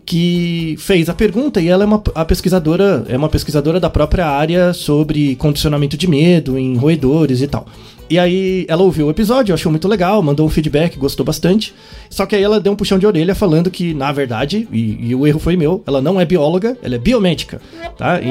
que 0.10 0.76
fez 0.80 1.08
a 1.08 1.14
pergunta 1.14 1.62
e 1.62 1.68
ela 1.68 1.84
é 1.84 1.86
uma 1.86 2.02
a 2.16 2.26
pesquisadora, 2.26 3.06
é 3.08 3.16
uma 3.16 3.30
pesquisadora 3.30 3.80
da 3.80 3.92
própria 3.92 4.26
área 4.26 4.74
sobre 4.74 5.36
condicionamento 5.36 5.96
de 5.96 6.08
medo 6.10 6.58
em 6.58 6.76
roedores 6.76 7.42
e 7.44 7.48
tal. 7.48 7.68
E 8.10 8.18
aí 8.18 8.66
ela 8.68 8.82
ouviu 8.82 9.06
o 9.06 9.12
episódio, 9.12 9.54
achou 9.54 9.72
muito 9.72 9.88
legal, 9.88 10.20
mandou 10.24 10.48
um 10.48 10.50
feedback, 10.50 10.98
gostou 10.98 11.24
bastante. 11.24 11.76
Só 12.10 12.26
que 12.26 12.36
aí 12.36 12.42
ela 12.42 12.60
deu 12.60 12.74
um 12.74 12.76
puxão 12.76 12.98
de 12.98 13.06
orelha 13.06 13.36
falando 13.36 13.70
que, 13.70 13.94
na 13.94 14.12
verdade, 14.12 14.68
e, 14.74 15.10
e 15.10 15.14
o 15.16 15.28
erro 15.28 15.38
foi 15.40 15.56
meu, 15.56 15.84
ela 15.86 16.02
não 16.02 16.20
é 16.20 16.26
bióloga, 16.26 16.76
ela 16.82 16.96
é 16.96 16.98
biomédica, 16.98 17.62
tá? 17.96 18.20
E, 18.20 18.30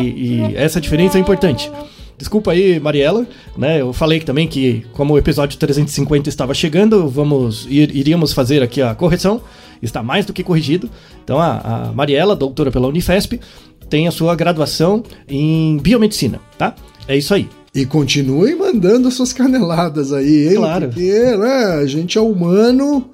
e 0.51 0.57
essa 0.57 0.81
diferença 0.81 1.17
é 1.17 1.21
importante. 1.21 1.71
Desculpa 2.19 2.51
aí, 2.51 2.81
Mariela, 2.81 3.25
né? 3.57 3.81
Eu 3.81 3.93
falei 3.93 4.19
também 4.19 4.49
que, 4.49 4.85
como 4.95 5.15
o 5.15 5.19
episódio 5.19 5.57
350 5.57 6.29
estava 6.29 6.53
chegando, 6.55 7.09
vamos 7.09 7.65
ir- 7.71 7.95
iríamos 7.95 8.33
fazer 8.33 8.61
aqui 8.65 8.83
a 8.83 8.93
correção. 8.97 9.41
Está 9.83 10.03
mais 10.03 10.27
do 10.27 10.33
que 10.33 10.43
corrigido. 10.43 10.91
Então, 11.23 11.39
a, 11.39 11.89
a 11.89 11.93
Mariela, 11.93 12.35
doutora 12.35 12.71
pela 12.71 12.89
Unifesp, 12.89 13.41
tem 13.89 14.07
a 14.07 14.11
sua 14.11 14.35
graduação 14.35 15.03
em 15.29 15.79
biomedicina, 15.79 16.41
tá? 16.57 16.75
É 17.07 17.17
isso 17.17 17.33
aí. 17.33 17.49
E 17.75 17.87
continue 17.87 18.55
mandando 18.55 19.11
suas 19.11 19.33
caneladas 19.33 20.13
aí, 20.13 20.49
hein? 20.49 20.57
Claro. 20.57 20.89
Porque, 20.89 21.37
né, 21.37 21.65
a 21.81 21.87
gente 21.87 22.19
é 22.19 22.21
humano, 22.21 23.11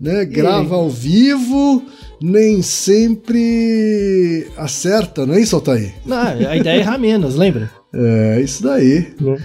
né? 0.00 0.24
Grava 0.24 0.76
ao 0.76 0.88
vivo, 0.88 1.84
nem 2.20 2.62
sempre 2.62 4.46
acerta, 4.56 5.26
não 5.26 5.34
é 5.34 5.40
isso, 5.40 5.56
Altair? 5.56 5.94
Não, 6.04 6.16
a 6.16 6.56
ideia 6.56 6.78
é 6.78 6.80
errar 6.80 6.98
menos, 6.98 7.34
lembra? 7.34 7.70
É, 7.98 8.42
isso 8.42 8.62
daí. 8.62 9.14
Né? 9.18 9.42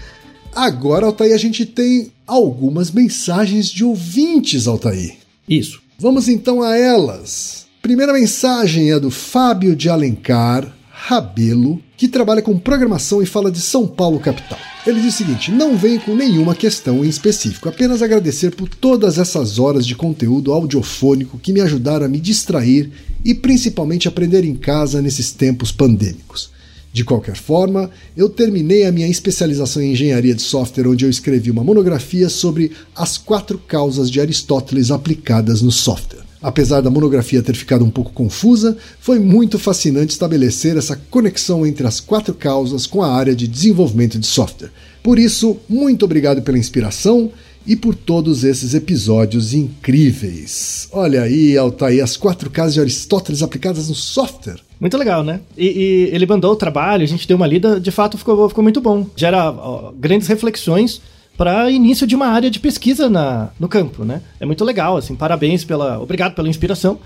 Agora, 0.54 1.06
Altair, 1.06 1.34
a 1.34 1.38
gente 1.38 1.66
tem 1.66 2.12
algumas 2.28 2.92
mensagens 2.92 3.70
de 3.70 3.86
ouvintes, 3.86 4.68
Altair. 4.68 5.16
Isso. 5.48 5.80
Vamos 6.01 6.27
então 6.27 6.63
a 6.63 6.75
elas. 6.75 7.67
Primeira 7.79 8.12
mensagem 8.12 8.89
é 8.89 9.00
do 9.00 9.12
Fábio 9.12 9.75
de 9.75 9.88
Alencar 9.88 10.75
Rabelo, 10.89 11.79
que 11.96 12.08
trabalha 12.08 12.41
com 12.41 12.58
programação 12.58 13.22
e 13.22 13.25
fala 13.27 13.51
de 13.51 13.60
São 13.60 13.86
Paulo 13.86 14.20
capital. 14.20 14.58
Ele 14.88 15.00
diz 15.00 15.13
o 15.13 15.17
seguinte: 15.17 15.51
não 15.51 15.77
venho 15.77 16.01
com 16.01 16.15
nenhuma 16.15 16.55
questão 16.55 17.05
em 17.05 17.08
específico, 17.08 17.70
apenas 17.70 18.01
agradecer 18.01 18.55
por 18.55 18.67
todas 18.67 19.20
essas 19.20 19.60
horas 19.60 19.86
de 19.86 19.93
conteúdo 19.93 20.51
audiofônico 20.51 21.38
que 21.38 21.53
me 21.53 21.62
ajudaram 21.62 22.08
a 22.08 22.10
me 22.10 22.20
distrair 22.20 22.91
e 23.24 23.36
principalmente 23.36 24.08
aprender 24.08 24.43
em 24.43 24.55
casa 24.55 25.03
nesses 25.03 25.31
tempos 25.31 25.72
pandêmicos. 25.72 26.50
De 26.93 27.05
qualquer 27.05 27.38
forma, 27.38 27.89
eu 28.17 28.27
terminei 28.27 28.86
a 28.86 28.91
minha 28.91 29.07
especialização 29.07 29.81
em 29.81 29.93
engenharia 29.93 30.36
de 30.36 30.41
software, 30.41 30.88
onde 30.88 31.05
eu 31.05 31.10
escrevi 31.10 31.50
uma 31.50 31.63
monografia 31.63 32.27
sobre 32.27 32.71
as 32.93 33.17
quatro 33.17 33.57
causas 33.57 34.12
de 34.12 34.19
Aristóteles 34.19 34.91
aplicadas 34.91 35.62
no 35.62 35.71
software. 35.71 36.25
Apesar 36.41 36.81
da 36.81 36.89
monografia 36.89 37.41
ter 37.41 37.55
ficado 37.55 37.86
um 37.86 37.89
pouco 37.89 38.12
confusa, 38.12 38.75
foi 39.00 39.19
muito 39.19 39.60
fascinante 39.60 40.12
estabelecer 40.12 40.75
essa 40.75 40.95
conexão 40.95 41.65
entre 41.65 41.86
as 41.86 42.00
quatro 42.00 42.33
causas 42.33 42.88
com 42.88 43.03
a 43.03 43.13
área 43.13 43.36
de 43.36 43.48
desenvolvimento 43.48 44.17
de 44.17 44.25
software. 44.25 44.71
Por 45.03 45.19
isso, 45.19 45.57
muito 45.69 46.03
obrigado 46.03 46.41
pela 46.41 46.57
inspiração 46.57 47.31
e 47.65 47.75
por 47.75 47.96
todos 47.96 48.44
esses 48.44 48.74
episódios 48.74 49.53
incríveis. 49.53 50.88
Olha 50.91 51.24
aí, 51.24 51.58
Altair, 51.58 52.03
as 52.03 52.18
quatro 52.18 52.50
causas 52.50 52.74
de 52.74 52.80
Aristóteles 52.80 53.44
aplicadas 53.44 53.89
no 53.89 53.96
software. 53.96 54.60
Muito 54.80 54.98
legal, 54.98 55.24
né? 55.24 55.41
E, 55.58 55.68
e 55.68 56.15
ele 56.15 56.25
mandou 56.25 56.51
o 56.51 56.56
trabalho, 56.56 57.03
a 57.03 57.08
gente 57.08 57.27
deu 57.27 57.38
uma 57.38 57.48
lida, 57.48 57.80
de 57.80 57.91
fato 57.91 58.18
ficou, 58.18 58.50
ficou 58.50 58.63
muito 58.63 58.82
bom. 58.82 59.06
Gera 59.15 59.51
ó, 59.51 59.91
grandes 59.91 60.27
reflexões 60.27 61.01
para 61.38 61.70
início 61.72 62.06
de 62.06 62.15
uma 62.15 62.27
área 62.27 62.50
de 62.50 62.60
pesquisa 62.60 63.10
na, 63.10 63.50
no 63.60 63.68
campo, 63.68 64.03
né? 64.03 64.22
É 64.39 64.46
muito 64.46 64.63
legal, 64.63 64.98
assim, 64.98 65.15
parabéns 65.15 65.63
pela. 65.63 66.00
Obrigado 66.00 66.34
pela 66.34 66.50
inspiração. 66.50 67.00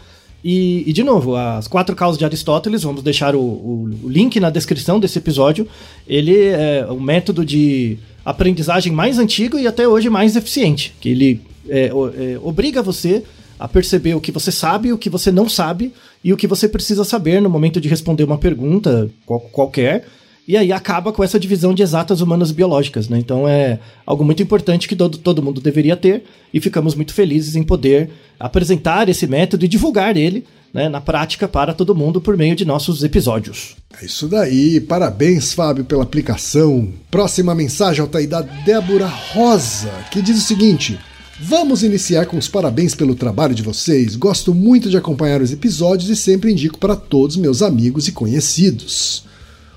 E, 0.44 0.84
e, 0.88 0.94
de 0.94 1.04
novo, 1.04 1.36
as 1.36 1.68
quatro 1.68 1.96
causas 1.96 2.20
de 2.20 2.26
Aristóteles, 2.26 2.84
vamos 2.84 3.02
deixar 3.02 3.36
o, 3.36 3.40
o, 3.40 3.90
o 4.04 4.08
link 4.08 4.40
na 4.40 4.52
descrição 4.52 5.00
desse 5.00 5.18
episódio. 5.18 5.68
Ele 6.08 6.38
é 6.38 6.86
o 6.88 7.00
método 7.00 7.44
de 7.44 7.98
aprendizagem 8.26 8.92
mais 8.92 9.20
antigo 9.20 9.60
e 9.60 9.68
até 9.68 9.88
hoje 9.88 10.10
mais 10.10 10.36
eficiente. 10.36 10.94
Que 11.00 11.10
ele 11.10 11.42
é, 11.70 11.86
é, 11.88 12.40
obriga 12.42 12.82
você 12.82 13.24
a 13.60 13.68
perceber 13.68 14.16
o 14.16 14.20
que 14.22 14.32
você 14.32 14.52
sabe, 14.52 14.92
o 14.92 14.98
que 14.98 15.10
você 15.10 15.32
não 15.32 15.48
sabe 15.48 15.94
e 16.24 16.34
o 16.34 16.38
que 16.38 16.48
você 16.48 16.68
precisa 16.68 17.04
saber 17.06 17.42
no 17.42 17.50
momento 17.50 17.80
de 17.80 17.88
responder 17.88 18.24
uma 18.24 18.38
pergunta 18.38 19.10
qual- 19.26 19.40
qualquer. 19.40 20.06
E 20.48 20.56
aí 20.56 20.72
acaba 20.72 21.12
com 21.12 21.24
essa 21.24 21.40
divisão 21.40 21.74
de 21.74 21.82
exatas 21.82 22.22
humanas 22.22 22.52
biológicas, 22.52 23.10
né? 23.10 23.18
Então 23.18 23.48
é 23.48 23.80
algo 24.06 24.24
muito 24.24 24.44
importante 24.44 24.88
que 24.88 24.96
todo, 24.96 25.18
todo 25.18 25.42
mundo 25.42 25.60
deveria 25.60 25.96
ter 25.96 26.24
e 26.54 26.60
ficamos 26.60 26.94
muito 26.94 27.14
felizes 27.14 27.56
em 27.56 27.64
poder 27.64 28.12
apresentar 28.40 29.10
esse 29.10 29.26
método 29.26 29.66
e 29.66 29.68
divulgar 29.68 30.16
ele 30.16 30.46
né, 30.72 30.88
na 30.90 31.02
prática 31.02 31.48
para 31.48 31.74
todo 31.74 31.96
mundo 31.96 32.22
por 32.22 32.38
meio 32.38 32.56
de 32.56 32.66
nossos 32.66 33.04
episódios. 33.04 33.76
É 34.00 34.06
isso 34.06 34.28
daí. 34.28 34.80
Parabéns, 34.82 35.54
Fábio, 35.54 35.86
pela 35.86 36.04
aplicação. 36.04 36.90
Próxima 37.10 37.56
mensagem, 37.56 38.02
Altair, 38.02 38.28
da 38.28 38.42
Débora 38.42 39.08
Rosa, 39.08 39.92
que 40.12 40.22
diz 40.22 40.38
o 40.38 40.42
seguinte. 40.42 41.00
Vamos 41.40 41.82
iniciar 41.82 42.28
com 42.28 42.38
os 42.38 42.48
parabéns 42.48 42.94
pelo 42.94 43.16
trabalho 43.16 43.56
de 43.56 43.64
vocês. 43.64 44.16
Gosto 44.16 44.54
muito 44.54 44.90
de 44.90 44.98
acompanhar 44.98 45.42
os 45.42 45.52
episódios 45.52 46.10
e 46.10 46.16
sempre 46.16 46.52
indico 46.52 46.78
para 46.78 46.96
todos 46.96 47.36
meus 47.36 47.62
amigos 47.62 48.08
e 48.08 48.12
conhecidos. 48.12 49.25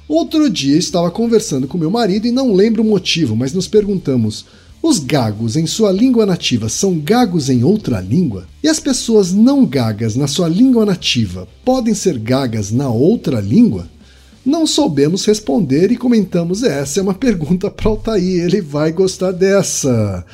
Outro 0.08 0.48
dia 0.48 0.78
estava 0.78 1.10
conversando 1.10 1.68
com 1.68 1.76
meu 1.76 1.90
marido 1.90 2.26
e 2.26 2.32
não 2.32 2.54
lembro 2.54 2.82
o 2.82 2.86
motivo, 2.86 3.36
mas 3.36 3.52
nos 3.52 3.68
perguntamos: 3.68 4.46
os 4.82 4.98
gagos 4.98 5.54
em 5.54 5.66
sua 5.66 5.92
língua 5.92 6.24
nativa 6.24 6.70
são 6.70 6.98
gagos 6.98 7.50
em 7.50 7.62
outra 7.62 8.00
língua? 8.00 8.48
E 8.62 8.68
as 8.68 8.80
pessoas 8.80 9.34
não 9.34 9.66
gagas 9.66 10.16
na 10.16 10.26
sua 10.26 10.48
língua 10.48 10.86
nativa 10.86 11.46
podem 11.62 11.92
ser 11.92 12.18
gagas 12.18 12.70
na 12.70 12.88
outra 12.88 13.38
língua? 13.38 13.86
Não 14.46 14.66
soubemos 14.66 15.26
responder 15.26 15.92
e 15.92 15.96
comentamos: 15.96 16.62
essa 16.62 17.00
é 17.00 17.02
uma 17.02 17.12
pergunta 17.12 17.70
para 17.70 17.90
Altair, 17.90 18.44
ele 18.44 18.62
vai 18.62 18.92
gostar 18.92 19.32
dessa. 19.32 20.24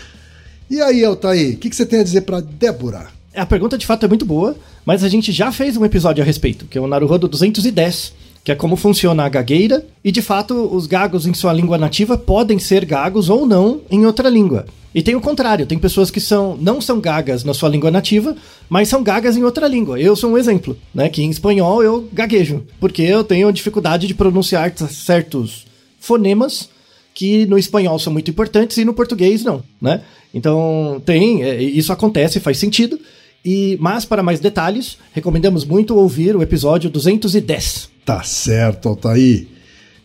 E 0.71 0.81
aí, 0.81 1.05
Altair, 1.05 1.55
o 1.55 1.57
que, 1.57 1.69
que 1.69 1.75
você 1.75 1.85
tem 1.85 1.99
a 1.99 2.05
dizer 2.05 2.21
para 2.21 2.39
Débora? 2.39 3.09
A 3.35 3.45
pergunta 3.45 3.77
de 3.77 3.85
fato 3.85 4.07
é 4.07 4.09
muito 4.09 4.25
boa, 4.25 4.57
mas 4.87 5.03
a 5.03 5.09
gente 5.09 5.33
já 5.33 5.51
fez 5.51 5.77
um 5.77 5.85
episódio 5.85 6.23
a 6.23 6.25
respeito, 6.25 6.67
que 6.67 6.79
é 6.79 6.81
o 6.81 6.87
Naruhodo 6.87 7.27
210 7.27 8.24
que 8.45 8.53
é 8.53 8.55
como 8.55 8.77
funciona 8.77 9.25
a 9.25 9.29
gagueira, 9.29 9.85
e 10.05 10.13
de 10.13 10.21
fato 10.21 10.55
os 10.55 10.87
gagos 10.87 11.27
em 11.27 11.33
sua 11.33 11.53
língua 11.53 11.79
nativa 11.79 12.19
podem 12.19 12.59
ser 12.59 12.85
gagos 12.85 13.31
ou 13.31 13.47
não 13.47 13.81
em 13.91 14.05
outra 14.05 14.29
língua. 14.29 14.67
E 14.95 15.03
tem 15.03 15.17
o 15.17 15.21
contrário, 15.21 15.67
tem 15.67 15.79
pessoas 15.79 16.11
que 16.11 16.21
são 16.21 16.57
não 16.57 16.81
são 16.81 17.01
gagas 17.01 17.43
na 17.43 17.55
sua 17.55 17.71
língua 17.71 17.91
nativa, 17.91 18.37
mas 18.69 18.89
são 18.89 19.03
gagas 19.03 19.37
em 19.37 19.43
outra 19.43 19.67
língua. 19.67 19.99
Eu 19.99 20.15
sou 20.15 20.31
um 20.31 20.39
exemplo, 20.39 20.77
né, 20.95 21.09
que 21.09 21.23
em 21.23 21.31
espanhol 21.31 21.83
eu 21.83 22.07
gaguejo, 22.13 22.63
porque 22.79 23.03
eu 23.03 23.25
tenho 23.25 23.51
dificuldade 23.51 24.07
de 24.07 24.15
pronunciar 24.15 24.73
certos 24.77 25.67
fonemas 25.99 26.69
que 27.15 27.47
no 27.47 27.57
espanhol 27.57 27.99
são 27.99 28.13
muito 28.13 28.31
importantes 28.31 28.77
e 28.77 28.85
no 28.85 28.93
português 28.93 29.43
não, 29.43 29.63
né? 29.81 30.03
Então 30.35 31.01
tem, 31.07 31.43
é, 31.43 31.63
isso 31.63 31.93
acontece, 31.93 32.41
faz 32.41 32.59
sentido. 32.59 32.99
E 33.45 33.77
mas 33.81 34.05
para 34.05 34.23
mais 34.23 34.41
detalhes, 34.41 34.97
recomendamos 35.13 35.65
muito 35.65 35.97
ouvir 35.97 36.35
o 36.35 36.43
episódio 36.43 36.89
210. 36.89 37.91
Tá 38.05 38.23
certo, 38.23 38.89
Altair. 38.89 39.47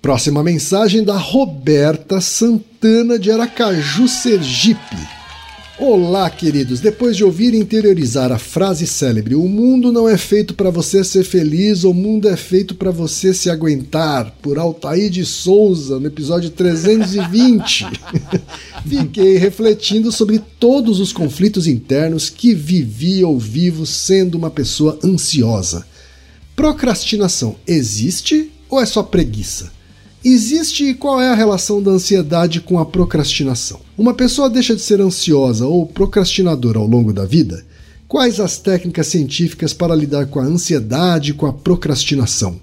Próxima 0.01 0.43
mensagem 0.43 1.03
da 1.03 1.17
Roberta 1.17 2.21
Santana 2.21 3.19
de 3.19 3.31
Aracaju, 3.31 4.07
Sergipe. 4.07 5.18
Olá, 5.81 6.29
queridos. 6.29 6.81
Depois 6.81 7.15
de 7.15 7.23
ouvir 7.23 7.53
e 7.53 7.57
interiorizar 7.57 8.33
a 8.33 8.37
frase 8.37 8.85
célebre: 8.85 9.33
O 9.33 9.47
mundo 9.47 9.93
não 9.93 10.09
é 10.09 10.17
feito 10.17 10.53
para 10.53 10.69
você 10.69 11.05
ser 11.05 11.23
feliz, 11.23 11.85
o 11.85 11.93
mundo 11.93 12.27
é 12.27 12.35
feito 12.35 12.75
para 12.75 12.91
você 12.91 13.33
se 13.33 13.49
aguentar, 13.49 14.29
por 14.41 14.59
Altair 14.59 15.09
de 15.09 15.25
Souza, 15.25 15.97
no 15.97 16.07
episódio 16.07 16.49
320. 16.49 17.85
Fiquei 18.85 19.37
refletindo 19.37 20.11
sobre 20.11 20.41
todos 20.59 20.99
os 20.99 21.13
conflitos 21.13 21.65
internos 21.65 22.29
que 22.29 22.53
vivi 22.53 23.23
ou 23.23 23.39
vivo 23.39 23.85
sendo 23.85 24.37
uma 24.37 24.51
pessoa 24.51 24.99
ansiosa. 25.01 25.87
Procrastinação 26.57 27.55
existe 27.65 28.51
ou 28.69 28.81
é 28.81 28.85
só 28.85 29.01
preguiça? 29.01 29.78
Existe 30.23 30.83
e 30.83 30.93
qual 30.93 31.21
é 31.21 31.29
a 31.29 31.35
relação 31.35 31.81
da 31.81 31.91
ansiedade 31.91 32.59
com 32.59 32.77
a 32.77 32.85
procrastinação? 32.85 33.79
Uma 33.97 34.13
pessoa 34.13 34.49
deixa 34.49 34.75
de 34.75 34.81
ser 34.81 34.99
ansiosa 34.99 35.65
ou 35.65 35.85
procrastinadora 35.85 36.77
ao 36.77 36.85
longo 36.85 37.13
da 37.13 37.25
vida? 37.25 37.63
Quais 38.05 38.37
as 38.41 38.57
técnicas 38.57 39.07
científicas 39.07 39.73
para 39.73 39.95
lidar 39.95 40.25
com 40.25 40.41
a 40.41 40.43
ansiedade 40.43 41.31
e 41.31 41.33
com 41.33 41.45
a 41.45 41.53
procrastinação? 41.53 42.59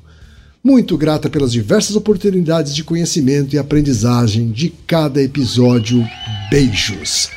Muito 0.62 0.98
grata 0.98 1.30
pelas 1.30 1.50
diversas 1.50 1.96
oportunidades 1.96 2.74
de 2.74 2.84
conhecimento 2.84 3.54
e 3.54 3.58
aprendizagem 3.58 4.50
de 4.50 4.68
cada 4.86 5.22
episódio. 5.22 6.06
Beijos! 6.50 7.30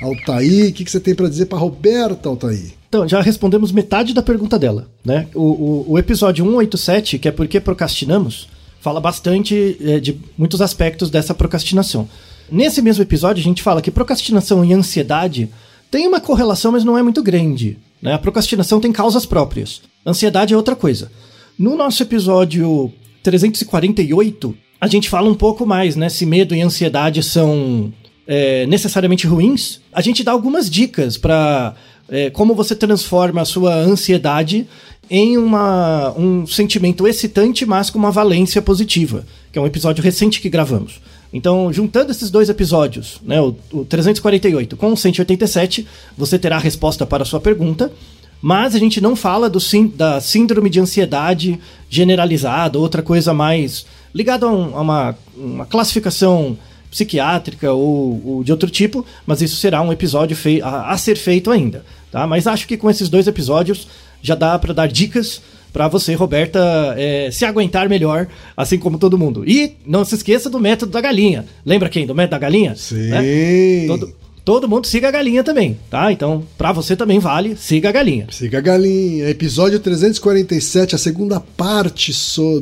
Altair, 0.00 0.70
o 0.70 0.72
que, 0.72 0.84
que 0.84 0.90
você 0.90 1.00
tem 1.00 1.14
para 1.14 1.28
dizer 1.28 1.46
para 1.46 1.58
Roberta, 1.58 2.30
Altair? 2.30 2.72
Então, 2.88 3.06
já 3.06 3.20
respondemos 3.20 3.72
metade 3.72 4.14
da 4.14 4.22
pergunta 4.22 4.58
dela. 4.58 4.88
Né? 5.04 5.26
O, 5.34 5.42
o, 5.42 5.92
o 5.92 5.98
episódio 5.98 6.44
187, 6.44 7.18
que 7.18 7.28
é 7.28 7.32
Por 7.32 7.46
que 7.46 7.60
Procrastinamos, 7.60 8.48
fala 8.86 9.00
bastante 9.00 9.76
é, 9.80 9.98
de 9.98 10.16
muitos 10.38 10.62
aspectos 10.62 11.10
dessa 11.10 11.34
procrastinação. 11.34 12.08
Nesse 12.48 12.80
mesmo 12.80 13.02
episódio, 13.02 13.40
a 13.40 13.42
gente 13.42 13.60
fala 13.60 13.82
que 13.82 13.90
procrastinação 13.90 14.64
e 14.64 14.72
ansiedade 14.72 15.50
tem 15.90 16.06
uma 16.06 16.20
correlação, 16.20 16.70
mas 16.70 16.84
não 16.84 16.96
é 16.96 17.02
muito 17.02 17.20
grande. 17.20 17.78
Né? 18.00 18.12
A 18.12 18.18
procrastinação 18.18 18.78
tem 18.78 18.92
causas 18.92 19.26
próprias. 19.26 19.82
Ansiedade 20.06 20.54
é 20.54 20.56
outra 20.56 20.76
coisa. 20.76 21.10
No 21.58 21.76
nosso 21.76 22.00
episódio 22.00 22.92
348, 23.24 24.54
a 24.80 24.86
gente 24.86 25.08
fala 25.08 25.28
um 25.28 25.34
pouco 25.34 25.66
mais, 25.66 25.96
né? 25.96 26.08
Se 26.08 26.24
medo 26.24 26.54
e 26.54 26.62
ansiedade 26.62 27.24
são 27.24 27.92
é, 28.24 28.66
necessariamente 28.66 29.26
ruins, 29.26 29.80
a 29.92 30.00
gente 30.00 30.22
dá 30.22 30.30
algumas 30.30 30.70
dicas 30.70 31.18
para 31.18 31.74
é, 32.08 32.30
como 32.30 32.54
você 32.54 32.76
transforma 32.76 33.40
a 33.40 33.44
sua 33.44 33.74
ansiedade 33.74 34.68
em 35.08 35.36
uma, 35.36 36.12
um 36.18 36.46
sentimento 36.46 37.06
excitante, 37.06 37.64
mas 37.64 37.90
com 37.90 37.98
uma 37.98 38.10
valência 38.10 38.60
positiva, 38.60 39.24
que 39.52 39.58
é 39.58 39.62
um 39.62 39.66
episódio 39.66 40.02
recente 40.02 40.40
que 40.40 40.48
gravamos. 40.48 41.00
Então, 41.32 41.72
juntando 41.72 42.10
esses 42.10 42.30
dois 42.30 42.48
episódios, 42.48 43.20
né, 43.22 43.40
o, 43.40 43.54
o 43.72 43.84
348 43.84 44.76
com 44.76 44.92
o 44.92 44.96
187, 44.96 45.86
você 46.16 46.38
terá 46.38 46.56
a 46.56 46.60
resposta 46.60 47.04
para 47.04 47.22
a 47.22 47.26
sua 47.26 47.40
pergunta. 47.40 47.92
Mas 48.40 48.74
a 48.74 48.78
gente 48.78 49.00
não 49.00 49.16
fala 49.16 49.48
do, 49.48 49.58
da 49.94 50.20
síndrome 50.20 50.68
de 50.68 50.78
ansiedade 50.78 51.58
generalizada, 51.88 52.78
outra 52.78 53.02
coisa 53.02 53.32
mais 53.32 53.86
ligada 54.14 54.46
a, 54.46 54.50
um, 54.50 54.76
a 54.76 54.80
uma, 54.80 55.18
uma 55.36 55.66
classificação 55.66 56.56
psiquiátrica 56.90 57.72
ou, 57.72 58.22
ou, 58.24 58.44
de 58.44 58.52
outro 58.52 58.70
tipo, 58.70 59.04
mas 59.26 59.42
isso 59.42 59.56
será 59.56 59.82
um 59.82 59.92
episódio 59.92 60.36
a, 60.62 60.92
a, 60.92 60.98
ser 60.98 61.16
feito 61.16 61.50
ainda, 61.50 61.84
tá? 62.10 62.26
Mas 62.26 62.46
acho 62.46 62.66
que 62.66 62.76
com 62.76 62.88
esses 62.88 63.08
dois 63.08 63.26
episódios 63.26 63.88
já 64.26 64.34
dá 64.34 64.58
para 64.58 64.72
dar 64.72 64.88
dicas 64.88 65.40
para 65.72 65.88
você, 65.88 66.14
Roberta, 66.14 66.94
é, 66.96 67.30
se 67.30 67.44
aguentar 67.44 67.86
melhor, 67.86 68.26
assim 68.56 68.78
como 68.78 68.98
todo 68.98 69.18
mundo. 69.18 69.44
E 69.46 69.74
não 69.86 70.06
se 70.06 70.14
esqueça 70.14 70.48
do 70.48 70.58
método 70.58 70.90
da 70.90 71.02
galinha. 71.02 71.44
Lembra 71.66 71.90
quem? 71.90 72.06
Do 72.06 72.14
método 72.14 72.30
da 72.30 72.38
galinha? 72.38 72.74
Sim. 72.74 73.10
Né? 73.10 73.86
Todo, 73.86 74.14
todo 74.46 74.68
mundo 74.68 74.86
siga 74.86 75.08
a 75.08 75.10
galinha 75.10 75.42
também, 75.42 75.76
tá? 75.90 76.10
Então, 76.12 76.44
para 76.56 76.70
você 76.70 76.94
também 76.94 77.18
vale, 77.18 77.56
siga 77.56 77.88
a 77.88 77.92
galinha. 77.92 78.28
Siga 78.30 78.58
a 78.58 78.60
galinha. 78.60 79.28
Episódio 79.28 79.80
347, 79.80 80.94
a 80.94 80.98
segunda 80.98 81.40
parte 81.40 82.12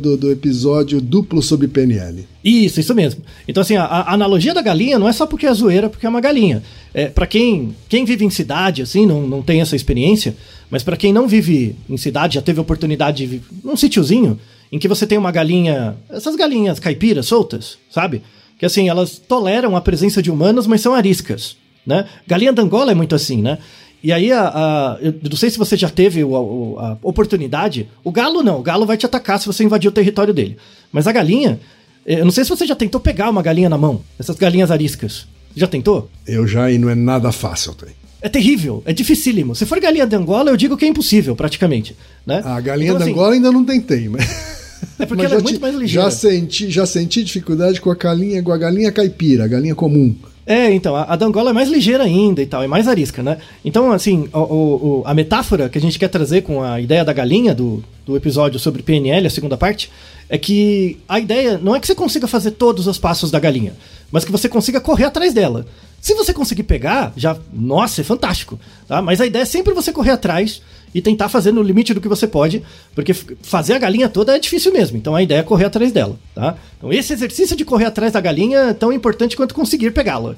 do, 0.00 0.16
do 0.16 0.32
episódio 0.32 0.98
duplo 0.98 1.42
sobre 1.42 1.68
PNL. 1.68 2.26
Isso, 2.42 2.80
isso 2.80 2.94
mesmo. 2.94 3.22
Então, 3.46 3.60
assim, 3.60 3.76
a, 3.76 3.84
a, 3.84 4.14
analogia 4.14 4.52
da 4.52 4.62
galinha 4.62 4.98
não 4.98 5.08
é 5.08 5.12
só 5.12 5.26
porque 5.26 5.46
é 5.46 5.52
zoeira, 5.52 5.90
porque 5.90 6.06
é 6.06 6.08
uma 6.08 6.22
galinha. 6.22 6.62
É, 6.94 7.06
para 7.06 7.26
quem, 7.26 7.76
quem 7.86 8.04
vive 8.04 8.24
em 8.24 8.30
cidade, 8.30 8.80
assim, 8.80 9.04
não, 9.04 9.26
não 9.26 9.42
tem 9.42 9.60
essa 9.60 9.76
experiência, 9.76 10.34
mas 10.74 10.82
para 10.82 10.96
quem 10.96 11.12
não 11.12 11.28
vive 11.28 11.76
em 11.88 11.96
cidade, 11.96 12.34
já 12.34 12.42
teve 12.42 12.58
oportunidade 12.58 13.28
de 13.28 13.40
num 13.62 13.76
sítiozinho, 13.76 14.40
em 14.72 14.78
que 14.80 14.88
você 14.88 15.06
tem 15.06 15.16
uma 15.16 15.30
galinha, 15.30 15.96
essas 16.10 16.34
galinhas 16.34 16.80
caipiras 16.80 17.26
soltas, 17.26 17.78
sabe? 17.88 18.22
Que 18.58 18.66
assim, 18.66 18.88
elas 18.88 19.16
toleram 19.16 19.76
a 19.76 19.80
presença 19.80 20.20
de 20.20 20.32
humanos, 20.32 20.66
mas 20.66 20.80
são 20.80 20.92
ariscas. 20.92 21.56
Né? 21.86 22.08
Galinha 22.26 22.52
da 22.52 22.60
Angola 22.60 22.90
é 22.90 22.94
muito 22.94 23.14
assim, 23.14 23.40
né? 23.40 23.58
E 24.02 24.12
aí, 24.12 24.32
a, 24.32 24.48
a, 24.48 24.98
eu 25.00 25.14
não 25.22 25.36
sei 25.36 25.48
se 25.48 25.58
você 25.58 25.76
já 25.76 25.88
teve 25.88 26.22
a, 26.22 26.24
a, 26.26 26.98
oportunidade. 27.04 27.88
O 28.02 28.10
galo 28.10 28.42
não, 28.42 28.58
o 28.58 28.62
galo 28.62 28.84
vai 28.84 28.96
te 28.96 29.06
atacar 29.06 29.38
se 29.38 29.46
você 29.46 29.62
invadir 29.62 29.86
o 29.86 29.92
território 29.92 30.34
dele. 30.34 30.56
Mas 30.90 31.06
a 31.06 31.12
galinha, 31.12 31.60
eh, 32.04 32.18
eu 32.18 32.24
não 32.24 32.32
sei 32.32 32.42
se 32.42 32.50
você 32.50 32.66
já 32.66 32.74
tentou 32.74 33.00
pegar 33.00 33.30
uma 33.30 33.42
galinha 33.42 33.68
na 33.68 33.78
mão, 33.78 34.02
essas 34.18 34.34
galinhas 34.34 34.72
ariscas. 34.72 35.28
Já 35.54 35.68
tentou? 35.68 36.10
Eu 36.26 36.48
já 36.48 36.68
e 36.68 36.78
não 36.78 36.90
é 36.90 36.96
nada 36.96 37.30
fácil, 37.30 37.74
tem. 37.74 37.94
É 38.24 38.28
terrível, 38.30 38.82
é 38.86 38.92
dificílimo. 38.94 39.54
Se 39.54 39.66
for 39.66 39.78
galinha 39.78 40.06
de 40.06 40.16
Angola, 40.16 40.50
eu 40.50 40.56
digo 40.56 40.78
que 40.78 40.86
é 40.86 40.88
impossível, 40.88 41.36
praticamente. 41.36 41.94
Né? 42.26 42.40
A 42.42 42.58
galinha 42.58 42.88
então, 42.88 42.96
de 42.96 43.02
assim, 43.02 43.12
Angola 43.12 43.34
ainda 43.34 43.52
não 43.52 43.62
tentei, 43.62 44.08
mas. 44.08 44.24
É 44.98 45.06
porque 45.06 45.22
mas 45.24 45.32
ela 45.32 45.40
é 45.40 45.42
muito 45.42 45.60
mais 45.60 45.74
ligeira. 45.74 46.04
Já 46.04 46.10
senti, 46.10 46.70
já 46.70 46.86
senti 46.86 47.22
dificuldade 47.22 47.80
com 47.80 47.90
a 47.90 47.94
galinha, 47.94 48.42
com 48.42 48.52
a 48.52 48.56
galinha 48.56 48.92
caipira, 48.92 49.44
a 49.44 49.46
galinha 49.46 49.74
comum. 49.74 50.14
É, 50.46 50.70
então, 50.72 50.94
a, 50.94 51.04
a 51.04 51.16
da 51.16 51.26
Angola 51.26 51.50
é 51.50 51.52
mais 51.52 51.68
ligeira 51.70 52.04
ainda 52.04 52.42
e 52.42 52.46
tal, 52.46 52.62
é 52.62 52.66
mais 52.66 52.86
arisca, 52.86 53.22
né? 53.22 53.38
Então, 53.64 53.92
assim, 53.92 54.28
o, 54.32 54.38
o, 54.38 55.02
a 55.06 55.14
metáfora 55.14 55.68
que 55.68 55.78
a 55.78 55.80
gente 55.80 55.98
quer 55.98 56.08
trazer 56.08 56.42
com 56.42 56.62
a 56.62 56.80
ideia 56.80 57.04
da 57.04 57.12
galinha 57.12 57.54
do, 57.54 57.82
do 58.06 58.16
episódio 58.16 58.58
sobre 58.58 58.82
PNL, 58.82 59.26
a 59.26 59.30
segunda 59.30 59.56
parte, 59.56 59.90
é 60.28 60.36
que 60.38 60.98
a 61.08 61.18
ideia 61.18 61.58
não 61.62 61.74
é 61.74 61.80
que 61.80 61.86
você 61.86 61.94
consiga 61.94 62.26
fazer 62.26 62.52
todos 62.52 62.86
os 62.86 62.98
passos 62.98 63.30
da 63.30 63.40
galinha, 63.40 63.74
mas 64.12 64.24
que 64.24 64.32
você 64.32 64.48
consiga 64.48 64.80
correr 64.80 65.04
atrás 65.04 65.32
dela. 65.32 65.66
Se 66.04 66.12
você 66.12 66.34
conseguir 66.34 66.64
pegar, 66.64 67.14
já, 67.16 67.34
nossa, 67.50 68.02
é 68.02 68.04
fantástico, 68.04 68.60
tá? 68.86 69.00
Mas 69.00 69.22
a 69.22 69.26
ideia 69.26 69.40
é 69.40 69.46
sempre 69.46 69.72
você 69.72 69.90
correr 69.90 70.10
atrás 70.10 70.60
e 70.94 71.00
tentar 71.00 71.30
fazer 71.30 71.50
no 71.50 71.62
limite 71.62 71.94
do 71.94 72.00
que 72.00 72.06
você 72.06 72.26
pode, 72.26 72.62
porque 72.94 73.14
fazer 73.14 73.72
a 73.72 73.78
galinha 73.78 74.06
toda 74.06 74.36
é 74.36 74.38
difícil 74.38 74.70
mesmo. 74.70 74.98
Então 74.98 75.16
a 75.16 75.22
ideia 75.22 75.38
é 75.38 75.42
correr 75.42 75.64
atrás 75.64 75.92
dela, 75.92 76.18
tá? 76.34 76.58
Então 76.76 76.92
esse 76.92 77.14
exercício 77.14 77.56
de 77.56 77.64
correr 77.64 77.86
atrás 77.86 78.12
da 78.12 78.20
galinha 78.20 78.58
é 78.58 78.74
tão 78.74 78.92
importante 78.92 79.34
quanto 79.34 79.54
conseguir 79.54 79.92
pegá-la, 79.92 80.36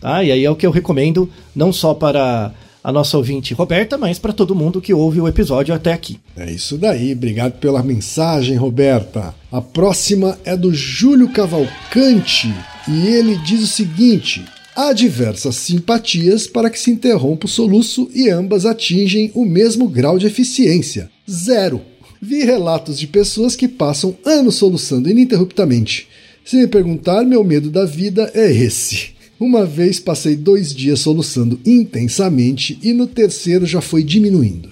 tá? 0.00 0.22
E 0.22 0.30
aí 0.30 0.44
é 0.44 0.50
o 0.52 0.54
que 0.54 0.64
eu 0.64 0.70
recomendo 0.70 1.28
não 1.52 1.72
só 1.72 1.94
para 1.94 2.54
a 2.84 2.92
nossa 2.92 3.16
ouvinte 3.16 3.52
Roberta, 3.54 3.98
mas 3.98 4.20
para 4.20 4.32
todo 4.32 4.54
mundo 4.54 4.80
que 4.80 4.94
ouve 4.94 5.20
o 5.20 5.26
episódio 5.26 5.74
até 5.74 5.92
aqui. 5.92 6.20
É 6.36 6.48
isso 6.48 6.78
daí, 6.78 7.12
obrigado 7.12 7.58
pela 7.58 7.82
mensagem, 7.82 8.54
Roberta. 8.56 9.34
A 9.50 9.60
próxima 9.60 10.38
é 10.44 10.56
do 10.56 10.72
Júlio 10.72 11.28
Cavalcante 11.30 12.54
e 12.86 13.08
ele 13.08 13.36
diz 13.38 13.64
o 13.64 13.66
seguinte: 13.66 14.44
Há 14.80 14.92
diversas 14.92 15.56
simpatias 15.56 16.46
para 16.46 16.70
que 16.70 16.78
se 16.78 16.88
interrompa 16.88 17.46
o 17.46 17.50
soluço 17.50 18.08
e 18.14 18.30
ambas 18.30 18.64
atingem 18.64 19.28
o 19.34 19.44
mesmo 19.44 19.88
grau 19.88 20.20
de 20.20 20.28
eficiência. 20.28 21.10
Zero. 21.28 21.82
Vi 22.22 22.44
relatos 22.44 22.96
de 22.96 23.08
pessoas 23.08 23.56
que 23.56 23.66
passam 23.66 24.16
anos 24.24 24.54
soluçando 24.54 25.10
ininterruptamente. 25.10 26.06
Se 26.44 26.56
me 26.56 26.68
perguntar, 26.68 27.24
meu 27.24 27.42
medo 27.42 27.70
da 27.70 27.84
vida 27.84 28.30
é 28.32 28.52
esse. 28.52 29.10
Uma 29.40 29.66
vez 29.66 29.98
passei 29.98 30.36
dois 30.36 30.72
dias 30.72 31.00
soluçando 31.00 31.58
intensamente 31.66 32.78
e 32.80 32.92
no 32.92 33.08
terceiro 33.08 33.66
já 33.66 33.80
foi 33.80 34.04
diminuindo. 34.04 34.70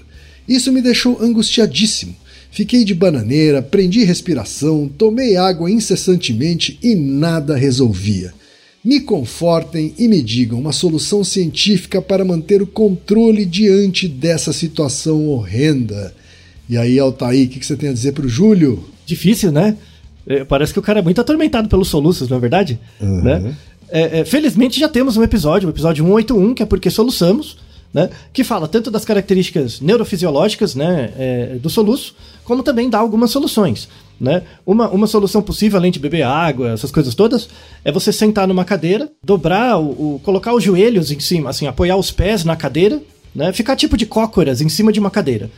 Isso 0.48 0.70
me 0.70 0.80
deixou 0.80 1.20
angustiadíssimo. 1.20 2.14
Fiquei 2.52 2.84
de 2.84 2.94
bananeira, 2.94 3.60
prendi 3.60 4.04
respiração, 4.04 4.88
tomei 4.96 5.34
água 5.36 5.68
incessantemente 5.68 6.78
e 6.80 6.94
nada 6.94 7.56
resolvia. 7.56 8.32
Me 8.86 9.00
confortem 9.00 9.92
e 9.98 10.06
me 10.06 10.22
digam 10.22 10.60
uma 10.60 10.70
solução 10.70 11.24
científica 11.24 12.00
para 12.00 12.24
manter 12.24 12.62
o 12.62 12.66
controle 12.68 13.44
diante 13.44 14.06
dessa 14.06 14.52
situação 14.52 15.26
horrenda. 15.26 16.14
E 16.68 16.78
aí, 16.78 16.96
Altair, 16.96 17.48
o 17.48 17.50
que, 17.50 17.66
você 17.66 17.74
tem 17.74 17.88
a 17.88 17.92
dizer 17.92 18.12
para 18.12 18.24
o 18.24 18.28
Júlio? 18.28 18.84
Difícil, 19.04 19.50
né? 19.50 19.76
É, 20.24 20.44
parece 20.44 20.72
que 20.72 20.78
o 20.78 20.82
cara 20.82 21.00
é 21.00 21.02
muito 21.02 21.20
atormentado 21.20 21.68
pelos 21.68 21.88
soluços, 21.88 22.28
não 22.28 22.36
é 22.36 22.40
verdade? 22.40 22.78
Uhum. 23.00 23.22
Né? 23.24 23.56
É, 23.88 24.20
é, 24.20 24.24
felizmente 24.24 24.78
já 24.78 24.88
temos 24.88 25.16
um 25.16 25.22
episódio, 25.24 25.68
o 25.68 25.72
episódio 25.72 26.04
181, 26.04 26.54
que 26.54 26.62
é 26.62 26.66
porque 26.66 26.88
soluçamos, 26.88 27.58
né? 27.92 28.08
Que 28.32 28.44
fala 28.44 28.68
tanto 28.68 28.88
das 28.88 29.04
características 29.04 29.80
neurofisiológicas 29.80 30.76
né, 30.76 31.12
é, 31.18 31.56
do 31.60 31.68
soluço, 31.68 32.14
como 32.44 32.62
também 32.62 32.88
dá 32.88 32.98
algumas 32.98 33.32
soluções. 33.32 33.88
Né? 34.18 34.42
Uma, 34.64 34.88
uma 34.88 35.06
solução 35.06 35.42
possível, 35.42 35.78
além 35.78 35.92
de 35.92 35.98
beber 35.98 36.22
água, 36.22 36.70
essas 36.70 36.90
coisas 36.90 37.14
todas, 37.14 37.48
é 37.84 37.92
você 37.92 38.10
sentar 38.10 38.48
numa 38.48 38.64
cadeira, 38.64 39.10
dobrar, 39.22 39.78
o, 39.78 40.14
o, 40.14 40.20
colocar 40.24 40.54
os 40.54 40.64
joelhos 40.64 41.10
em 41.10 41.20
cima, 41.20 41.50
assim, 41.50 41.66
apoiar 41.66 41.96
os 41.96 42.10
pés 42.10 42.42
na 42.42 42.56
cadeira, 42.56 43.02
né? 43.34 43.52
ficar 43.52 43.76
tipo 43.76 43.96
de 43.96 44.06
cócoras 44.06 44.62
em 44.62 44.68
cima 44.70 44.90
de 44.90 44.98
uma 44.98 45.10
cadeira 45.10 45.50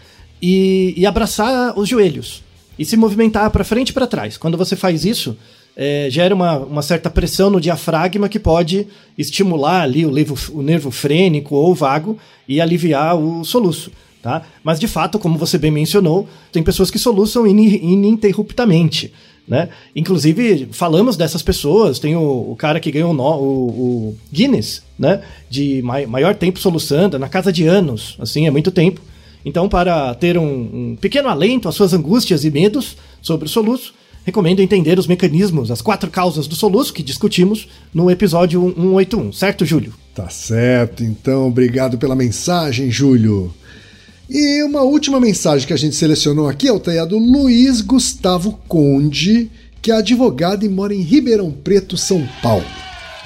e, 0.42 0.92
e 0.97 1.07
abraçar 1.07 1.79
os 1.79 1.88
joelhos 1.88 2.42
e 2.79 2.85
se 2.85 2.97
movimentar 2.97 3.51
para 3.51 3.64
frente 3.64 3.90
e 3.90 3.92
para 3.92 4.07
trás. 4.07 4.37
Quando 4.37 4.57
você 4.57 4.77
faz 4.77 5.05
isso, 5.05 5.37
é, 5.77 6.09
gera 6.11 6.35
uma, 6.35 6.59
uma 6.59 6.83
certa 6.83 7.09
pressão 7.09 7.51
no 7.51 7.61
diafragma 7.61 8.29
que 8.29 8.38
pode 8.38 8.87
estimular 9.16 9.83
ali 9.83 10.07
o, 10.07 10.11
levo, 10.11 10.37
o 10.53 10.62
nervo 10.62 10.90
frênico 10.90 11.55
ou 11.55 11.75
vago 11.75 12.18
e 12.49 12.61
aliviar 12.61 13.16
o 13.16 13.44
soluço. 13.44 13.90
Tá? 14.29 14.43
Mas 14.62 14.79
de 14.79 14.87
fato, 14.87 15.19
como 15.19 15.38
você 15.38 15.57
bem 15.57 15.71
mencionou, 15.71 16.29
tem 16.53 16.62
pessoas 16.62 16.91
que 16.91 16.99
soluçam 16.99 17.47
ininterruptamente. 17.47 19.11
Né? 19.49 19.71
Inclusive, 19.97 20.69
falamos 20.71 21.17
dessas 21.17 21.43
pessoas, 21.43 21.99
tem 21.99 22.14
o, 22.14 22.51
o 22.51 22.55
cara 22.55 22.79
que 22.79 22.91
ganhou 22.91 23.14
o, 23.14 23.69
o, 23.69 24.17
Guinness, 24.31 24.83
né? 24.99 25.23
De 25.49 25.81
mai, 25.81 26.05
maior 26.05 26.35
tempo 26.35 26.61
soluçando, 26.61 27.19
na 27.19 27.27
casa 27.27 27.51
de 27.51 27.67
anos, 27.67 28.19
assim, 28.19 28.47
é 28.47 28.51
muito 28.51 28.71
tempo. 28.71 29.01
Então, 29.47 29.67
para 29.67 30.14
ter 30.14 30.37
um, 30.37 30.45
um 30.45 30.97
pequeno 31.01 31.31
alento 31.31 31.67
às 31.67 31.75
suas 31.75 31.95
angústias 31.95 32.45
e 32.45 32.51
medos 32.51 32.99
sobre 33.23 33.47
o 33.47 33.49
soluço, 33.49 33.95
recomendo 34.27 34.61
entender 34.61 34.99
os 34.99 35.07
mecanismos, 35.07 35.71
as 35.71 35.81
quatro 35.81 36.11
causas 36.11 36.47
do 36.47 36.55
soluço 36.55 36.93
que 36.93 37.03
discutimos 37.03 37.67
no 37.95 38.11
episódio 38.11 38.61
181, 38.77 39.33
certo, 39.33 39.64
Júlio? 39.64 39.95
Tá 40.14 40.29
certo, 40.29 41.03
então, 41.03 41.49
obrigado 41.49 41.97
pela 41.97 42.14
mensagem, 42.14 42.91
Júlio. 42.91 43.55
E 44.29 44.62
uma 44.62 44.83
última 44.83 45.19
mensagem 45.19 45.67
que 45.67 45.73
a 45.73 45.77
gente 45.77 45.97
selecionou 45.97 46.49
aqui 46.49 46.69
é 46.69 46.73
o 46.73 47.07
do 47.07 47.17
Luiz 47.17 47.81
Gustavo 47.81 48.61
Conde, 48.69 49.51
que 49.81 49.91
é 49.91 49.95
advogado 49.95 50.67
e 50.67 50.69
mora 50.69 50.95
em 50.95 51.01
Ribeirão 51.01 51.51
Preto, 51.51 51.97
São 51.97 52.29
Paulo. 52.43 52.67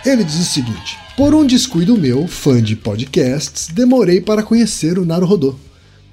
Ele 0.07 0.23
diz 0.23 0.39
o 0.39 0.45
seguinte: 0.45 0.97
Por 1.17 1.35
um 1.35 1.45
descuido 1.45 1.99
meu, 1.99 2.29
fã 2.29 2.63
de 2.63 2.77
podcasts, 2.77 3.67
demorei 3.67 4.21
para 4.21 4.45
conhecer 4.45 4.97
o 4.97 5.05
Naruhodô. 5.05 5.57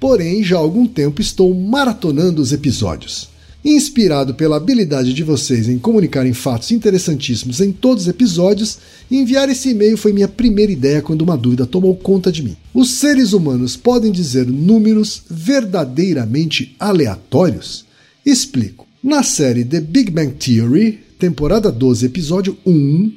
Porém, 0.00 0.42
já 0.42 0.56
há 0.56 0.58
algum 0.58 0.88
tempo 0.88 1.20
estou 1.20 1.54
maratonando 1.54 2.42
os 2.42 2.52
episódios. 2.52 3.28
Inspirado 3.62 4.34
pela 4.34 4.56
habilidade 4.56 5.12
de 5.12 5.22
vocês 5.22 5.68
em 5.68 5.78
comunicarem 5.78 6.32
fatos 6.32 6.70
interessantíssimos 6.70 7.60
em 7.60 7.70
todos 7.70 8.04
os 8.04 8.08
episódios, 8.08 8.78
enviar 9.10 9.50
esse 9.50 9.70
e-mail 9.70 9.98
foi 9.98 10.14
minha 10.14 10.28
primeira 10.28 10.72
ideia 10.72 11.02
quando 11.02 11.20
uma 11.20 11.36
dúvida 11.36 11.66
tomou 11.66 11.94
conta 11.94 12.32
de 12.32 12.42
mim. 12.42 12.56
Os 12.72 12.94
seres 12.94 13.34
humanos 13.34 13.76
podem 13.76 14.10
dizer 14.10 14.46
números 14.46 15.24
verdadeiramente 15.28 16.74
aleatórios? 16.80 17.84
Explico. 18.24 18.86
Na 19.02 19.22
série 19.22 19.64
The 19.64 19.80
Big 19.80 20.10
Bang 20.10 20.32
Theory, 20.32 21.00
temporada 21.18 21.70
12, 21.70 22.06
episódio 22.06 22.56
1, 22.64 23.12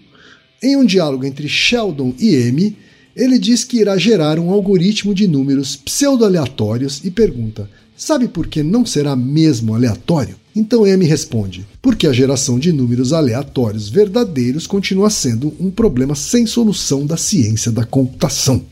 em 0.61 0.75
um 0.75 0.85
diálogo 0.85 1.25
entre 1.25 1.47
Sheldon 1.47 2.13
e 2.19 2.35
Amy, 2.35 2.75
ele 3.15 3.37
diz 3.37 3.63
que 3.63 3.77
irá 3.77 3.97
gerar 3.97 4.39
um 4.39 4.49
algoritmo 4.49 5.13
de 5.13 5.27
números 5.27 5.75
pseudo-aleatórios 5.75 7.01
e 7.03 7.11
pergunta: 7.11 7.69
Sabe 7.95 8.27
por 8.27 8.47
que 8.47 8.63
não 8.63 8.85
será 8.85 9.15
mesmo 9.15 9.75
aleatório? 9.75 10.35
Então 10.55 10.85
M 10.85 11.05
responde: 11.05 11.65
porque 11.81 12.07
a 12.07 12.13
geração 12.13 12.57
de 12.57 12.71
números 12.71 13.13
aleatórios 13.13 13.87
verdadeiros 13.89 14.67
continua 14.67 15.09
sendo 15.09 15.53
um 15.59 15.69
problema 15.69 16.15
sem 16.15 16.45
solução 16.45 17.05
da 17.05 17.17
ciência 17.17 17.71
da 17.71 17.85
computação. 17.85 18.63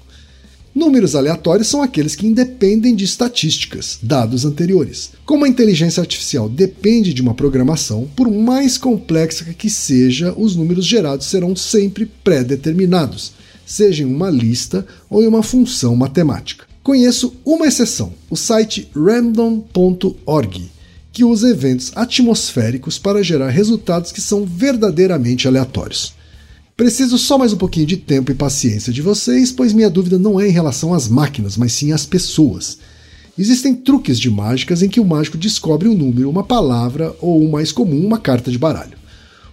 Números 0.74 1.16
aleatórios 1.16 1.68
são 1.68 1.84
aqueles 1.84 2.16
que 2.16 2.26
independem 2.26 2.96
de 2.96 3.04
estatísticas, 3.04 4.00
dados 4.02 4.46
anteriores. 4.46 5.12
Como 5.26 5.44
a 5.44 5.50
inteligência 5.50 6.00
artificial 6.00 6.48
depende 6.48 7.14
de 7.14 7.22
uma 7.22 7.34
programação, 7.34 8.10
por 8.16 8.32
mais 8.32 8.78
complexa 8.78 9.44
que 9.54 9.70
seja, 9.70 10.34
os 10.38 10.56
números 10.56 10.86
gerados 10.86 11.28
serão 11.28 11.58
sempre 11.58 12.06
pré-determinados, 12.24 13.34
seja 13.66 14.04
em 14.04 14.06
uma 14.06 14.30
lista 14.30 14.86
ou 15.10 15.22
em 15.22 15.28
uma 15.28 15.44
função 15.44 15.94
matemática. 15.94 16.71
Conheço 16.84 17.36
uma 17.46 17.68
exceção, 17.68 18.12
o 18.28 18.36
site 18.36 18.90
random.org, 18.96 20.72
que 21.14 21.24
usa 21.24 21.50
eventos 21.50 21.92
atmosféricos 21.96 22.98
para 22.98 23.24
gerar 23.24 23.50
resultados 23.50 24.12
que 24.12 24.20
são 24.20 24.46
verdadeiramente 24.46 25.48
aleatórios. 25.48 26.14
Preciso 26.76 27.20
só 27.20 27.38
mais 27.38 27.54
um 27.54 27.58
pouquinho 27.58 27.86
de 27.86 27.98
tempo 27.98 28.32
e 28.32 28.36
paciência 28.36 28.92
de 28.92 29.00
vocês, 29.00 29.52
pois 29.52 29.74
minha 29.74 29.92
dúvida 29.92 30.18
não 30.18 30.40
é 30.42 30.48
em 30.48 30.52
relação 30.52 30.92
às 30.92 31.08
máquinas, 31.08 31.56
mas 31.56 31.72
sim 31.74 31.92
às 31.92 32.04
pessoas. 32.04 32.80
Existem 33.38 33.76
truques 33.76 34.20
de 34.20 34.32
mágicas 34.32 34.82
em 34.82 34.90
que 34.90 35.00
o 35.00 35.06
mágico 35.06 35.38
descobre 35.38 35.88
um 35.88 35.96
número, 35.96 36.30
uma 36.30 36.44
palavra 36.44 37.16
ou, 37.22 37.44
o 37.44 37.52
mais 37.52 37.72
comum, 37.72 38.04
uma 38.04 38.18
carta 38.18 38.50
de 38.50 38.58
baralho. 38.58 38.98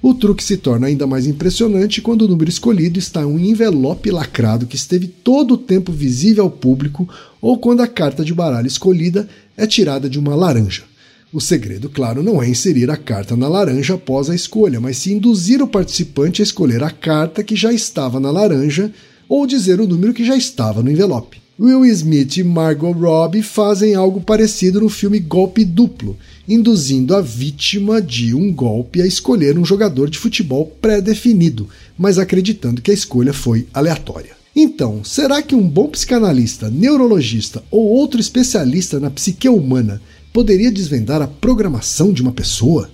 O 0.00 0.14
truque 0.14 0.44
se 0.44 0.56
torna 0.56 0.86
ainda 0.86 1.08
mais 1.08 1.26
impressionante 1.26 2.00
quando 2.00 2.22
o 2.22 2.28
número 2.28 2.48
escolhido 2.48 3.00
está 3.00 3.22
em 3.22 3.24
um 3.24 3.38
envelope 3.38 4.10
lacrado 4.10 4.66
que 4.66 4.76
esteve 4.76 5.08
todo 5.08 5.54
o 5.54 5.58
tempo 5.58 5.90
visível 5.90 6.44
ao 6.44 6.50
público 6.50 7.08
ou 7.40 7.58
quando 7.58 7.80
a 7.80 7.86
carta 7.86 8.24
de 8.24 8.32
baralho 8.32 8.68
escolhida 8.68 9.28
é 9.56 9.66
tirada 9.66 10.08
de 10.08 10.18
uma 10.18 10.36
laranja. 10.36 10.84
O 11.32 11.40
segredo, 11.40 11.90
claro, 11.90 12.22
não 12.22 12.40
é 12.40 12.48
inserir 12.48 12.90
a 12.90 12.96
carta 12.96 13.36
na 13.36 13.48
laranja 13.48 13.94
após 13.94 14.30
a 14.30 14.34
escolha, 14.34 14.80
mas 14.80 14.98
sim 14.98 15.14
induzir 15.14 15.60
o 15.60 15.68
participante 15.68 16.40
a 16.40 16.44
escolher 16.44 16.82
a 16.82 16.90
carta 16.90 17.42
que 17.42 17.56
já 17.56 17.72
estava 17.72 18.20
na 18.20 18.30
laranja 18.30 18.92
ou 19.28 19.46
dizer 19.46 19.80
o 19.80 19.86
número 19.86 20.14
que 20.14 20.24
já 20.24 20.36
estava 20.36 20.82
no 20.82 20.90
envelope. 20.90 21.47
Will 21.60 21.84
Smith 21.86 22.36
e 22.36 22.44
Margot 22.44 22.92
Robbie 22.92 23.42
fazem 23.42 23.96
algo 23.96 24.20
parecido 24.20 24.80
no 24.80 24.88
filme 24.88 25.18
Golpe 25.18 25.64
Duplo, 25.64 26.16
induzindo 26.48 27.16
a 27.16 27.20
vítima 27.20 28.00
de 28.00 28.32
um 28.32 28.52
golpe 28.52 29.02
a 29.02 29.06
escolher 29.06 29.58
um 29.58 29.64
jogador 29.64 30.08
de 30.08 30.18
futebol 30.18 30.66
pré-definido, 30.80 31.68
mas 31.98 32.16
acreditando 32.16 32.80
que 32.80 32.92
a 32.92 32.94
escolha 32.94 33.32
foi 33.32 33.66
aleatória. 33.74 34.36
Então, 34.54 35.02
será 35.02 35.42
que 35.42 35.56
um 35.56 35.68
bom 35.68 35.88
psicanalista, 35.88 36.70
neurologista 36.70 37.60
ou 37.72 37.86
outro 37.86 38.20
especialista 38.20 39.00
na 39.00 39.10
psique 39.10 39.48
humana 39.48 40.00
poderia 40.32 40.70
desvendar 40.70 41.20
a 41.20 41.26
programação 41.26 42.12
de 42.12 42.22
uma 42.22 42.30
pessoa? 42.30 42.88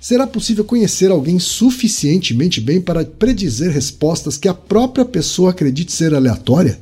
Será 0.00 0.26
possível 0.26 0.64
conhecer 0.64 1.12
alguém 1.12 1.38
suficientemente 1.38 2.60
bem 2.60 2.80
para 2.80 3.04
predizer 3.04 3.70
respostas 3.70 4.36
que 4.36 4.48
a 4.48 4.54
própria 4.54 5.04
pessoa 5.04 5.50
acredite 5.50 5.92
ser 5.92 6.14
aleatória? 6.14 6.80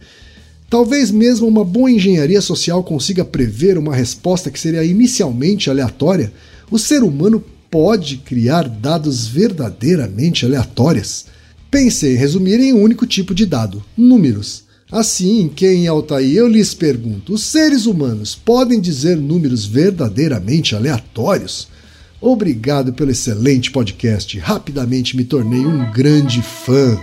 Talvez 0.69 1.11
mesmo 1.11 1.47
uma 1.47 1.65
boa 1.65 1.91
engenharia 1.91 2.41
social 2.41 2.83
consiga 2.83 3.25
prever 3.25 3.79
uma 3.79 3.95
resposta 3.95 4.51
que 4.51 4.59
seria 4.59 4.85
inicialmente 4.85 5.71
aleatória. 5.71 6.33
O 6.71 6.79
ser 6.79 7.05
humano 7.05 7.43
pode 7.71 8.17
criar 8.19 8.69
dados 8.69 9.27
verdadeiramente 9.27 10.45
aleatórios. 10.45 11.27
Pensei 11.71 12.15
em 12.15 12.19
resumir 12.19 12.59
em 12.59 12.73
um 12.73 12.83
único 12.83 13.07
tipo 13.07 13.35
de 13.35 13.47
dado: 13.47 13.85
números. 13.97 14.65
Assim, 14.91 15.51
quem 15.55 15.85
é 15.85 15.89
Altair, 15.89 16.37
eu 16.37 16.49
lhes 16.49 16.75
pergunto: 16.75 17.35
os 17.35 17.45
seres 17.45 17.87
humanos 17.87 18.35
podem 18.35 18.81
dizer 18.81 19.17
números 19.17 19.65
verdadeiramente 19.65 20.75
aleatórios? 20.75 21.69
Obrigado 22.21 22.93
pelo 22.93 23.11
excelente 23.11 23.71
podcast. 23.71 24.39
Rapidamente 24.39 25.17
me 25.17 25.25
tornei 25.25 25.61
um 25.61 25.93
grande 25.93 26.43
fã. 26.43 26.99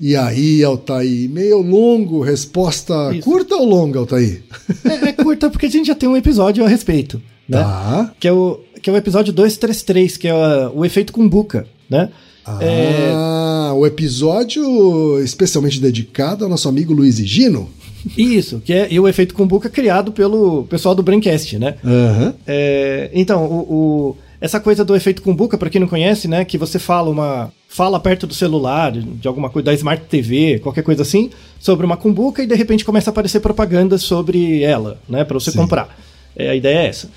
E 0.00 0.16
aí, 0.16 0.64
Altair, 0.64 1.28
meio 1.28 1.58
longo, 1.60 2.22
resposta 2.22 2.94
Isso. 3.14 3.22
curta 3.28 3.54
ou 3.56 3.66
longa, 3.66 3.98
Altair? 3.98 4.42
É, 4.84 5.08
é 5.08 5.12
curta 5.12 5.50
porque 5.50 5.66
a 5.66 5.70
gente 5.70 5.86
já 5.88 5.94
tem 5.94 6.08
um 6.08 6.16
episódio 6.16 6.64
a 6.64 6.68
respeito, 6.68 7.20
né? 7.48 7.58
Tá. 7.58 8.14
Que 8.18 8.26
é 8.28 8.32
o, 8.32 8.60
que 8.80 8.88
é 8.88 8.92
o 8.92 8.96
episódio 8.96 9.32
233, 9.32 10.16
que 10.16 10.26
é 10.28 10.34
o, 10.34 10.78
o 10.78 10.84
efeito 10.86 11.12
Kumbuka, 11.12 11.66
né? 11.88 12.08
Ah, 12.46 13.72
o 13.76 13.86
episódio 13.86 15.22
especialmente 15.22 15.80
dedicado 15.80 16.44
ao 16.44 16.50
nosso 16.50 16.68
amigo 16.68 16.92
Luiz 16.92 17.18
e 17.18 17.26
Gino. 17.26 17.68
Isso, 18.16 18.60
que 18.64 18.72
é 18.72 18.88
e 18.90 18.98
o 18.98 19.06
efeito 19.06 19.34
Kumbuka 19.34 19.68
criado 19.68 20.10
pelo 20.10 20.64
pessoal 20.64 20.94
do 20.94 21.02
Braincast, 21.02 21.58
né? 21.58 21.74
Aham. 21.84 22.34
É, 22.46 23.10
então, 23.12 23.44
o, 23.44 23.58
o- 23.58 24.16
essa 24.40 24.58
coisa 24.58 24.84
do 24.84 24.96
efeito 24.96 25.22
Kumbuka, 25.22 25.58
pra 25.58 25.68
quem 25.68 25.80
não 25.80 25.88
conhece, 25.88 26.26
né, 26.26 26.44
que 26.44 26.56
você 26.56 26.78
fala 26.78 27.10
uma 27.10 27.52
fala 27.68 28.00
perto 28.00 28.26
do 28.26 28.34
celular, 28.34 28.90
de 28.92 29.28
alguma 29.28 29.48
coisa 29.48 29.66
da 29.66 29.74
Smart 29.74 30.04
TV, 30.06 30.58
qualquer 30.58 30.82
coisa 30.82 31.02
assim, 31.02 31.30
sobre 31.60 31.86
uma 31.86 31.96
Kumbuka 31.96 32.42
e 32.42 32.46
de 32.46 32.54
repente 32.54 32.84
começa 32.84 33.10
a 33.10 33.12
aparecer 33.12 33.40
propaganda 33.40 33.98
sobre 33.98 34.62
ela, 34.62 34.98
né, 35.08 35.24
para 35.24 35.38
você 35.38 35.50
Sim. 35.50 35.58
comprar. 35.58 35.96
É, 36.34 36.50
a 36.50 36.54
ideia 36.54 36.78
é 36.78 36.86
essa. 36.86 37.10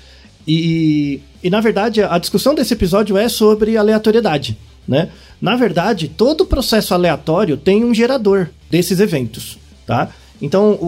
E, 0.46 1.20
e 1.42 1.48
na 1.48 1.60
verdade 1.60 2.02
a 2.02 2.18
discussão 2.18 2.54
desse 2.54 2.74
episódio 2.74 3.16
é 3.16 3.28
sobre 3.28 3.76
aleatoriedade, 3.76 4.58
né? 4.86 5.08
Na 5.40 5.56
verdade, 5.56 6.08
todo 6.08 6.46
processo 6.46 6.94
aleatório 6.94 7.56
tem 7.56 7.84
um 7.84 7.94
gerador 7.94 8.48
desses 8.70 9.00
eventos, 9.00 9.58
tá? 9.86 10.10
Então, 10.44 10.72
o, 10.72 10.86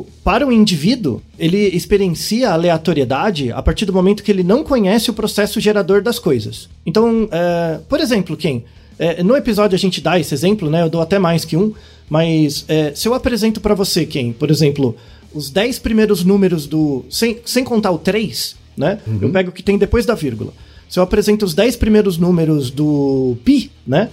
o- 0.00 0.06
para 0.24 0.44
o 0.46 0.50
indivíduo, 0.50 1.22
ele 1.38 1.58
experiencia 1.68 2.50
a 2.50 2.54
aleatoriedade 2.54 3.52
a 3.52 3.62
partir 3.62 3.84
do 3.86 3.92
momento 3.92 4.22
que 4.22 4.30
ele 4.32 4.42
não 4.42 4.64
conhece 4.64 5.10
o 5.10 5.14
processo 5.14 5.60
gerador 5.60 6.02
das 6.02 6.18
coisas. 6.18 6.68
Então, 6.84 7.28
é, 7.30 7.78
por 7.88 8.00
exemplo, 8.00 8.36
quem? 8.36 8.64
É, 8.98 9.22
no 9.22 9.36
episódio 9.36 9.76
a 9.76 9.78
gente 9.78 10.00
dá 10.00 10.18
esse 10.18 10.34
exemplo, 10.34 10.68
né? 10.70 10.82
Eu 10.82 10.90
dou 10.90 11.00
até 11.00 11.18
mais 11.18 11.44
que 11.44 11.56
um, 11.56 11.72
mas 12.10 12.64
é, 12.66 12.92
se 12.94 13.06
eu 13.06 13.14
apresento 13.14 13.60
para 13.60 13.74
você, 13.74 14.04
quem? 14.06 14.32
Por 14.32 14.50
exemplo, 14.50 14.96
os 15.34 15.50
10 15.50 15.78
primeiros 15.78 16.24
números 16.24 16.66
do. 16.66 17.04
Sem, 17.10 17.38
sem 17.44 17.62
contar 17.62 17.90
o 17.92 17.98
3, 17.98 18.56
né? 18.76 18.98
Eu 19.22 19.30
pego 19.30 19.50
o 19.50 19.52
que 19.52 19.62
tem 19.62 19.78
depois 19.78 20.04
da 20.06 20.14
vírgula. 20.14 20.52
Se 20.88 20.98
eu 20.98 21.02
apresento 21.02 21.44
os 21.44 21.52
10 21.54 21.76
primeiros 21.76 22.16
números 22.18 22.70
do 22.70 23.36
pi, 23.44 23.70
né? 23.86 24.08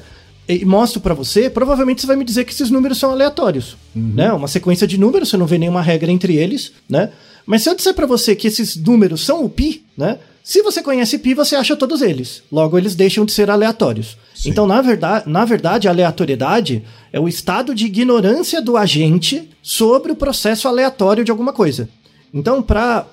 E 0.48 0.66
mostro 0.66 1.00
pra 1.00 1.14
você, 1.14 1.50
provavelmente 1.50 2.02
você 2.02 2.08
vai 2.08 2.16
me 2.18 2.26
dizer 2.26 2.44
que 2.44 2.52
esses 2.52 2.70
números 2.70 2.98
são 2.98 3.12
aleatórios, 3.12 3.78
né? 3.96 4.32
Uma 4.34 4.48
sequência 4.48 4.86
de 4.86 4.98
números, 4.98 5.30
você 5.30 5.38
não 5.38 5.46
vê 5.46 5.58
nenhuma 5.58 5.82
regra 5.82 6.12
entre 6.12 6.36
eles, 6.36 6.74
né? 6.90 7.12
Mas 7.46 7.62
se 7.64 7.70
eu 7.70 7.76
disser 7.76 7.94
pra 7.94 8.06
você 8.06 8.36
que 8.36 8.48
esses 8.48 8.76
números 8.76 9.22
são 9.22 9.44
o 9.44 9.50
pi, 9.50 9.84
né? 9.98 10.20
Se 10.44 10.62
você 10.62 10.84
conhece 10.84 11.18
pi, 11.20 11.34
você 11.34 11.56
acha 11.56 11.74
todos 11.76 12.02
eles. 12.02 12.44
Logo, 12.52 12.78
eles 12.78 12.96
deixam 12.96 13.24
de 13.24 13.32
ser 13.32 13.50
aleatórios. 13.50 14.18
Então, 14.46 14.68
na 14.68 14.82
verdade, 14.82 15.30
na 15.30 15.46
verdade, 15.46 15.88
a 15.88 15.92
aleatoriedade 15.92 16.84
é 17.14 17.20
o 17.20 17.30
estado 17.30 17.74
de 17.74 17.86
ignorância 17.86 18.62
do 18.62 18.76
agente 18.76 19.50
sobre 19.62 20.12
o 20.12 20.16
processo 20.18 20.68
aleatório 20.68 21.24
de 21.24 21.32
alguma 21.32 21.54
coisa. 21.54 21.88
Então, 22.34 22.62
para 22.62 23.08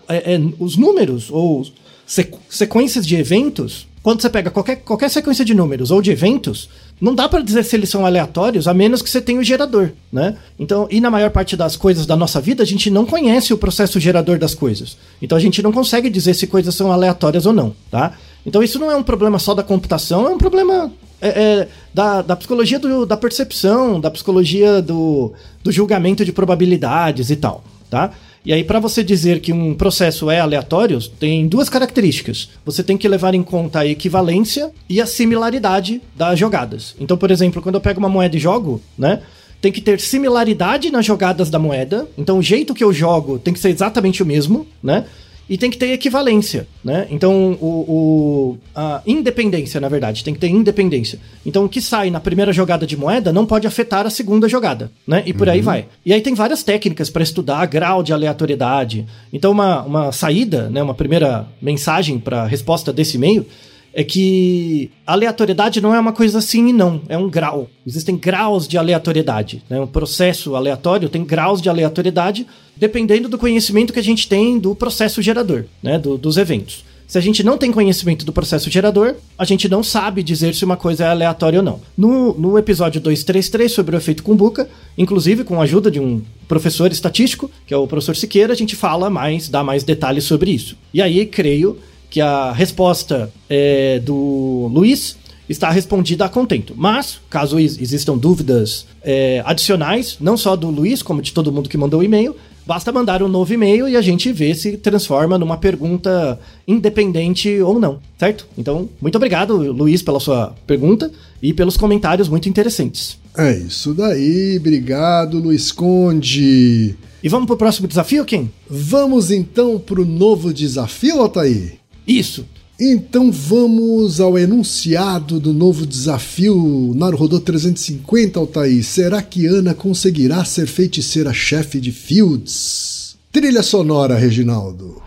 os 0.58 0.76
números 0.76 1.30
ou 1.30 1.64
sequ- 2.04 2.40
sequências 2.48 3.06
de 3.06 3.14
eventos, 3.14 3.86
quando 4.02 4.22
você 4.22 4.30
pega 4.30 4.50
qualquer, 4.50 4.76
qualquer 4.76 5.10
sequência 5.10 5.44
de 5.44 5.54
números 5.54 5.90
ou 5.92 6.02
de 6.02 6.10
eventos, 6.10 6.68
não 7.00 7.14
dá 7.14 7.28
para 7.28 7.40
dizer 7.42 7.64
se 7.64 7.74
eles 7.76 7.88
são 7.88 8.04
aleatórios, 8.04 8.68
a 8.68 8.74
menos 8.74 9.00
que 9.00 9.08
você 9.08 9.20
tenha 9.20 9.40
o 9.40 9.44
gerador, 9.44 9.90
né? 10.12 10.36
Então, 10.58 10.86
e 10.90 11.00
na 11.00 11.10
maior 11.10 11.30
parte 11.30 11.56
das 11.56 11.76
coisas 11.76 12.04
da 12.06 12.14
nossa 12.16 12.40
vida, 12.40 12.62
a 12.62 12.66
gente 12.66 12.90
não 12.90 13.06
conhece 13.06 13.52
o 13.54 13.58
processo 13.58 13.98
gerador 13.98 14.38
das 14.38 14.54
coisas. 14.54 14.96
Então, 15.22 15.36
a 15.38 15.40
gente 15.40 15.62
não 15.62 15.72
consegue 15.72 16.10
dizer 16.10 16.34
se 16.34 16.46
coisas 16.46 16.74
são 16.74 16.92
aleatórias 16.92 17.46
ou 17.46 17.52
não, 17.52 17.74
tá? 17.90 18.12
Então, 18.44 18.62
isso 18.62 18.78
não 18.78 18.90
é 18.90 18.96
um 18.96 19.02
problema 19.02 19.38
só 19.38 19.54
da 19.54 19.62
computação, 19.62 20.26
é 20.26 20.30
um 20.30 20.38
problema 20.38 20.92
é, 21.20 21.28
é, 21.28 21.68
da, 21.92 22.22
da 22.22 22.36
psicologia 22.36 22.78
do- 22.78 23.04
da 23.06 23.16
percepção, 23.16 24.00
da 24.00 24.10
psicologia 24.10 24.80
do, 24.82 25.32
do 25.62 25.70
julgamento 25.70 26.24
de 26.24 26.32
probabilidades 26.32 27.30
e 27.30 27.36
tal, 27.36 27.62
tá? 27.90 28.10
E 28.44 28.54
aí, 28.54 28.64
para 28.64 28.80
você 28.80 29.04
dizer 29.04 29.40
que 29.40 29.52
um 29.52 29.74
processo 29.74 30.30
é 30.30 30.40
aleatório, 30.40 30.98
tem 31.18 31.46
duas 31.46 31.68
características. 31.68 32.48
Você 32.64 32.82
tem 32.82 32.96
que 32.96 33.06
levar 33.06 33.34
em 33.34 33.42
conta 33.42 33.80
a 33.80 33.86
equivalência 33.86 34.70
e 34.88 35.00
a 35.00 35.06
similaridade 35.06 36.00
das 36.16 36.38
jogadas. 36.38 36.94
Então, 36.98 37.18
por 37.18 37.30
exemplo, 37.30 37.60
quando 37.60 37.74
eu 37.74 37.80
pego 37.80 37.98
uma 37.98 38.08
moeda 38.08 38.36
e 38.36 38.40
jogo, 38.40 38.80
né? 38.96 39.20
Tem 39.60 39.70
que 39.70 39.82
ter 39.82 40.00
similaridade 40.00 40.90
nas 40.90 41.04
jogadas 41.04 41.50
da 41.50 41.58
moeda. 41.58 42.08
Então, 42.16 42.38
o 42.38 42.42
jeito 42.42 42.72
que 42.72 42.82
eu 42.82 42.94
jogo 42.94 43.38
tem 43.38 43.52
que 43.52 43.60
ser 43.60 43.68
exatamente 43.68 44.22
o 44.22 44.26
mesmo, 44.26 44.66
né? 44.82 45.04
E 45.50 45.58
tem 45.58 45.68
que 45.68 45.76
ter 45.76 45.88
equivalência, 45.90 46.68
né? 46.84 47.08
Então, 47.10 47.58
o, 47.60 47.66
o- 47.66 48.58
a 48.72 49.02
independência, 49.04 49.80
na 49.80 49.88
verdade, 49.88 50.22
tem 50.22 50.32
que 50.32 50.38
ter 50.38 50.46
independência. 50.48 51.18
Então, 51.44 51.64
o 51.64 51.68
que 51.68 51.80
sai 51.82 52.08
na 52.08 52.20
primeira 52.20 52.52
jogada 52.52 52.86
de 52.86 52.96
moeda 52.96 53.32
não 53.32 53.44
pode 53.44 53.66
afetar 53.66 54.06
a 54.06 54.10
segunda 54.10 54.48
jogada, 54.48 54.92
né? 55.04 55.24
E 55.26 55.34
por 55.34 55.48
aí 55.48 55.60
vai. 55.60 55.86
E 56.06 56.12
aí 56.12 56.20
tem 56.20 56.34
várias 56.34 56.62
técnicas 56.62 57.10
para 57.10 57.24
estudar 57.24 57.66
grau 57.66 58.00
de 58.00 58.12
aleatoriedade. 58.12 59.04
Então, 59.32 59.50
uma, 59.50 59.82
uma 59.82 60.12
saída, 60.12 60.70
né? 60.70 60.80
Uma 60.82 60.94
primeira 60.94 61.46
mensagem 61.60 62.18
para 62.20 62.46
resposta 62.46 62.92
desse 62.92 63.16
e-mail 63.16 63.44
é 63.92 64.04
que 64.04 64.90
aleatoriedade 65.06 65.80
não 65.80 65.94
é 65.94 65.98
uma 66.00 66.12
coisa 66.12 66.40
sim 66.40 66.68
e 66.68 66.72
não, 66.72 67.02
é 67.08 67.18
um 67.18 67.28
grau. 67.28 67.68
Existem 67.86 68.16
graus 68.16 68.66
de 68.68 68.78
aleatoriedade. 68.78 69.62
Né? 69.68 69.80
Um 69.80 69.86
processo 69.86 70.54
aleatório 70.54 71.08
tem 71.08 71.24
graus 71.24 71.60
de 71.60 71.68
aleatoriedade 71.68 72.46
dependendo 72.76 73.28
do 73.28 73.36
conhecimento 73.38 73.92
que 73.92 73.98
a 73.98 74.02
gente 74.02 74.28
tem 74.28 74.58
do 74.58 74.74
processo 74.74 75.20
gerador, 75.20 75.64
né? 75.82 75.98
do- 75.98 76.16
dos 76.16 76.36
eventos. 76.36 76.84
Se 77.06 77.18
a 77.18 77.20
gente 77.20 77.42
não 77.42 77.58
tem 77.58 77.72
conhecimento 77.72 78.24
do 78.24 78.32
processo 78.32 78.70
gerador, 78.70 79.16
a 79.36 79.44
gente 79.44 79.68
não 79.68 79.82
sabe 79.82 80.22
dizer 80.22 80.54
se 80.54 80.64
uma 80.64 80.76
coisa 80.76 81.04
é 81.04 81.08
aleatória 81.08 81.58
ou 81.58 81.64
não. 81.64 81.80
No, 81.98 82.32
no 82.38 82.56
episódio 82.56 83.00
233 83.00 83.72
sobre 83.72 83.96
o 83.96 83.98
efeito 83.98 84.22
Kumbuka, 84.22 84.68
inclusive 84.96 85.42
com 85.42 85.60
a 85.60 85.64
ajuda 85.64 85.90
de 85.90 85.98
um 85.98 86.22
professor 86.46 86.92
estatístico, 86.92 87.50
que 87.66 87.74
é 87.74 87.76
o 87.76 87.88
professor 87.88 88.14
Siqueira, 88.14 88.52
a 88.52 88.56
gente 88.56 88.76
fala 88.76 89.10
mais, 89.10 89.48
dá 89.48 89.64
mais 89.64 89.82
detalhes 89.82 90.22
sobre 90.22 90.52
isso. 90.52 90.76
E 90.94 91.02
aí, 91.02 91.26
creio 91.26 91.78
que 92.10 92.20
a 92.20 92.52
resposta 92.52 93.32
é, 93.48 93.98
do 94.00 94.68
Luiz 94.72 95.16
está 95.48 95.70
respondida 95.70 96.24
a 96.24 96.28
contento. 96.28 96.74
Mas, 96.76 97.20
caso 97.30 97.58
ex- 97.58 97.78
existam 97.80 98.16
dúvidas 98.18 98.86
é, 99.02 99.42
adicionais, 99.46 100.16
não 100.20 100.36
só 100.36 100.54
do 100.56 100.68
Luiz, 100.68 101.02
como 101.02 101.22
de 101.22 101.32
todo 101.32 101.52
mundo 101.52 101.68
que 101.68 101.78
mandou 101.78 102.00
o 102.00 102.04
e-mail, 102.04 102.36
basta 102.66 102.92
mandar 102.92 103.20
um 103.20 103.26
novo 103.28 103.52
e-mail 103.52 103.88
e 103.88 103.96
a 103.96 104.00
gente 104.00 104.32
vê 104.32 104.54
se 104.54 104.76
transforma 104.76 105.36
numa 105.38 105.56
pergunta 105.56 106.38
independente 106.68 107.60
ou 107.60 107.80
não, 107.80 107.98
certo? 108.18 108.46
Então, 108.56 108.88
muito 109.00 109.16
obrigado, 109.16 109.56
Luiz, 109.56 110.02
pela 110.02 110.20
sua 110.20 110.54
pergunta 110.66 111.10
e 111.42 111.52
pelos 111.52 111.76
comentários 111.76 112.28
muito 112.28 112.48
interessantes. 112.48 113.18
É 113.36 113.52
isso 113.56 113.92
daí, 113.92 114.56
obrigado, 114.58 115.38
Luiz 115.38 115.72
Conde. 115.72 116.94
E 117.22 117.28
vamos 117.28 117.46
pro 117.46 117.56
próximo 117.56 117.88
desafio, 117.88 118.24
quem? 118.24 118.50
Vamos 118.68 119.30
então 119.32 119.78
pro 119.78 120.04
novo 120.04 120.54
desafio, 120.54 121.20
Altair? 121.20 121.79
Isso. 122.10 122.44
Então 122.80 123.30
vamos 123.30 124.20
ao 124.20 124.36
enunciado 124.36 125.38
do 125.38 125.52
novo 125.52 125.86
desafio 125.86 126.92
Naruhodô 126.96 127.38
350, 127.38 128.40
Altair. 128.40 128.82
Será 128.82 129.22
que 129.22 129.46
Ana 129.46 129.74
conseguirá 129.74 130.44
ser 130.44 130.66
feiticeira-chefe 130.66 131.78
de 131.78 131.92
Fields? 131.92 133.14
Trilha 133.30 133.62
sonora, 133.62 134.16
Reginaldo. 134.16 135.00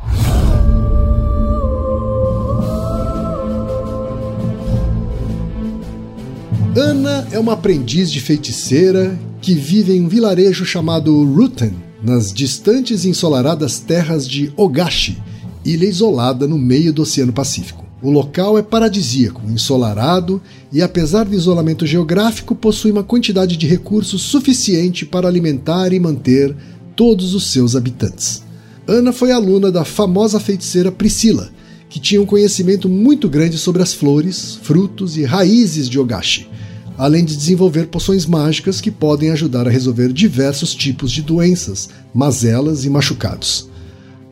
Ana 6.73 7.27
é 7.33 7.37
uma 7.37 7.51
aprendiz 7.53 8.09
de 8.09 8.21
feiticeira 8.21 9.19
que 9.41 9.53
vive 9.53 9.91
em 9.91 10.01
um 10.01 10.07
vilarejo 10.07 10.63
chamado 10.65 11.21
Ruten, 11.25 11.73
nas 12.01 12.31
distantes 12.31 13.03
e 13.03 13.09
ensolaradas 13.09 13.79
terras 13.79 14.25
de 14.25 14.53
Ogashi, 14.55 15.17
ilha 15.65 15.85
isolada 15.85 16.47
no 16.47 16.57
meio 16.57 16.91
do 16.91 17.03
Oceano 17.03 17.33
Pacífico. 17.33 17.85
O 18.01 18.11
local 18.11 18.57
é 18.57 18.61
paradisíaco, 18.61 19.41
ensolarado 19.49 20.41
e, 20.73 20.81
apesar 20.81 21.23
do 21.23 21.33
isolamento 21.33 21.87
geográfico, 21.87 22.53
possui 22.53 22.91
uma 22.91 23.03
quantidade 23.03 23.55
de 23.55 23.65
recursos 23.65 24.21
suficiente 24.23 25.05
para 25.05 25.27
alimentar 25.27 25.93
e 25.93 25.99
manter 25.99 26.53
todos 26.97 27.33
os 27.33 27.47
seus 27.47 27.77
habitantes. 27.77 28.43
Ana 28.85 29.13
foi 29.13 29.31
aluna 29.31 29.71
da 29.71 29.85
famosa 29.85 30.37
feiticeira 30.37 30.91
Priscila, 30.91 31.49
que 31.89 31.99
tinha 31.99 32.21
um 32.21 32.25
conhecimento 32.25 32.89
muito 32.89 33.29
grande 33.29 33.57
sobre 33.57 33.81
as 33.81 33.93
flores, 33.93 34.59
frutos 34.61 35.15
e 35.15 35.23
raízes 35.23 35.87
de 35.87 35.97
Ogashi, 35.97 36.49
além 36.97 37.23
de 37.23 37.37
desenvolver 37.37 37.87
poções 37.87 38.25
mágicas 38.25 38.81
que 38.81 38.91
podem 38.91 39.29
ajudar 39.31 39.65
a 39.65 39.71
resolver 39.71 40.11
diversos 40.11 40.75
tipos 40.75 41.09
de 41.09 41.21
doenças, 41.21 41.89
mazelas 42.13 42.83
e 42.83 42.89
machucados. 42.89 43.69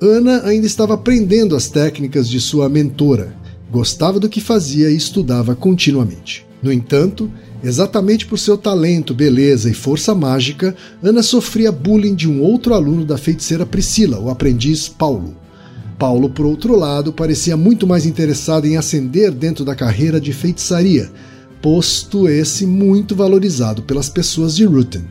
Ana 0.01 0.43
ainda 0.45 0.65
estava 0.65 0.95
aprendendo 0.95 1.55
as 1.55 1.69
técnicas 1.69 2.27
de 2.27 2.41
sua 2.41 2.67
mentora, 2.67 3.35
gostava 3.71 4.19
do 4.19 4.27
que 4.27 4.41
fazia 4.41 4.89
e 4.89 4.95
estudava 4.95 5.55
continuamente. 5.55 6.45
No 6.61 6.73
entanto, 6.73 7.31
Exatamente 7.63 8.25
por 8.25 8.39
seu 8.39 8.57
talento, 8.57 9.13
beleza 9.13 9.69
e 9.69 9.73
força 9.73 10.15
mágica, 10.15 10.75
Ana 11.01 11.21
sofria 11.21 11.71
bullying 11.71 12.15
de 12.15 12.27
um 12.27 12.41
outro 12.41 12.73
aluno 12.73 13.05
da 13.05 13.19
feiticeira 13.19 13.67
Priscila, 13.67 14.19
o 14.19 14.31
aprendiz 14.31 14.89
Paulo. 14.89 15.35
Paulo, 15.99 16.27
por 16.31 16.47
outro 16.47 16.75
lado, 16.75 17.13
parecia 17.13 17.55
muito 17.55 17.85
mais 17.85 18.07
interessado 18.07 18.65
em 18.65 18.77
ascender 18.77 19.31
dentro 19.31 19.63
da 19.63 19.75
carreira 19.75 20.19
de 20.19 20.33
feitiçaria, 20.33 21.11
posto 21.61 22.27
esse 22.27 22.65
muito 22.65 23.15
valorizado 23.15 23.83
pelas 23.83 24.09
pessoas 24.09 24.55
de 24.55 24.65
Ruten 24.65 25.03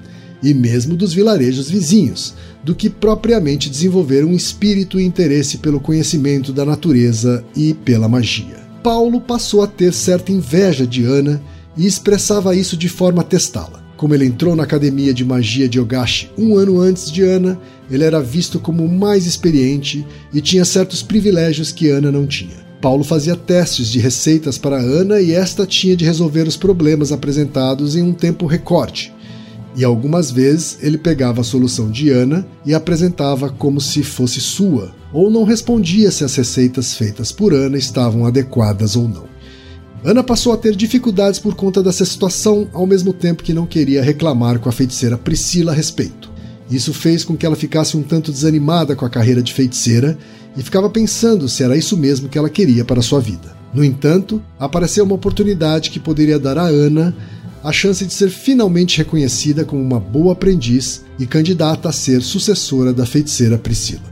e 0.42 0.54
mesmo 0.54 0.96
dos 0.96 1.12
vilarejos 1.12 1.70
vizinhos, 1.70 2.34
do 2.64 2.74
que 2.74 2.88
propriamente 2.90 3.70
desenvolver 3.70 4.24
um 4.24 4.34
espírito 4.34 4.98
e 4.98 5.04
interesse 5.04 5.58
pelo 5.58 5.80
conhecimento 5.80 6.52
da 6.52 6.64
natureza 6.64 7.44
e 7.56 7.74
pela 7.74 8.08
magia. 8.08 8.60
Paulo 8.82 9.20
passou 9.20 9.62
a 9.62 9.66
ter 9.66 9.92
certa 9.92 10.32
inveja 10.32 10.86
de 10.86 11.04
Ana 11.04 11.42
e 11.76 11.86
expressava 11.86 12.56
isso 12.56 12.76
de 12.76 12.88
forma 12.88 13.22
a 13.22 13.24
testá-la. 13.24 13.80
Como 13.96 14.14
ele 14.14 14.24
entrou 14.24 14.56
na 14.56 14.62
academia 14.62 15.12
de 15.12 15.24
magia 15.24 15.68
de 15.68 15.78
Ogashi 15.78 16.30
um 16.38 16.56
ano 16.56 16.80
antes 16.80 17.10
de 17.10 17.22
Ana, 17.22 17.60
ele 17.90 18.04
era 18.04 18.22
visto 18.22 18.58
como 18.58 18.88
mais 18.88 19.26
experiente 19.26 20.06
e 20.32 20.40
tinha 20.40 20.64
certos 20.64 21.02
privilégios 21.02 21.70
que 21.70 21.90
Ana 21.90 22.10
não 22.10 22.26
tinha. 22.26 22.70
Paulo 22.80 23.04
fazia 23.04 23.36
testes 23.36 23.88
de 23.88 23.98
receitas 23.98 24.56
para 24.56 24.80
Ana 24.80 25.20
e 25.20 25.32
esta 25.32 25.66
tinha 25.66 25.94
de 25.94 26.06
resolver 26.06 26.48
os 26.48 26.56
problemas 26.56 27.12
apresentados 27.12 27.94
em 27.94 28.02
um 28.02 28.14
tempo 28.14 28.46
recorde. 28.46 29.12
E 29.80 29.84
algumas 29.84 30.30
vezes 30.30 30.76
ele 30.82 30.98
pegava 30.98 31.40
a 31.40 31.44
solução 31.44 31.90
de 31.90 32.10
Ana 32.10 32.46
e 32.66 32.74
apresentava 32.74 33.48
como 33.48 33.80
se 33.80 34.02
fosse 34.02 34.38
sua, 34.38 34.94
ou 35.10 35.30
não 35.30 35.42
respondia 35.42 36.10
se 36.10 36.22
as 36.22 36.36
receitas 36.36 36.94
feitas 36.94 37.32
por 37.32 37.54
Ana 37.54 37.78
estavam 37.78 38.26
adequadas 38.26 38.94
ou 38.94 39.08
não. 39.08 39.24
Ana 40.04 40.22
passou 40.22 40.52
a 40.52 40.58
ter 40.58 40.76
dificuldades 40.76 41.40
por 41.40 41.54
conta 41.54 41.82
dessa 41.82 42.04
situação, 42.04 42.68
ao 42.74 42.86
mesmo 42.86 43.14
tempo 43.14 43.42
que 43.42 43.54
não 43.54 43.64
queria 43.64 44.02
reclamar 44.02 44.58
com 44.58 44.68
a 44.68 44.72
feiticeira 44.72 45.16
Priscila 45.16 45.72
a 45.72 45.74
respeito. 45.74 46.30
Isso 46.70 46.92
fez 46.92 47.24
com 47.24 47.34
que 47.34 47.46
ela 47.46 47.56
ficasse 47.56 47.96
um 47.96 48.02
tanto 48.02 48.30
desanimada 48.30 48.94
com 48.94 49.06
a 49.06 49.10
carreira 49.10 49.42
de 49.42 49.54
feiticeira 49.54 50.18
e 50.58 50.62
ficava 50.62 50.90
pensando 50.90 51.48
se 51.48 51.64
era 51.64 51.74
isso 51.74 51.96
mesmo 51.96 52.28
que 52.28 52.36
ela 52.36 52.50
queria 52.50 52.84
para 52.84 53.00
sua 53.00 53.18
vida. 53.18 53.56
No 53.72 53.82
entanto, 53.82 54.42
apareceu 54.58 55.04
uma 55.04 55.14
oportunidade 55.14 55.88
que 55.88 55.98
poderia 55.98 56.38
dar 56.38 56.58
a 56.58 56.66
Ana 56.66 57.16
a 57.62 57.72
chance 57.72 58.04
de 58.04 58.12
ser 58.12 58.30
finalmente 58.30 58.98
reconhecida 58.98 59.64
como 59.64 59.82
uma 59.82 60.00
boa 60.00 60.32
aprendiz 60.32 61.04
e 61.18 61.26
candidata 61.26 61.88
a 61.88 61.92
ser 61.92 62.22
sucessora 62.22 62.92
da 62.92 63.04
feiticeira 63.04 63.58
Priscila. 63.58 64.10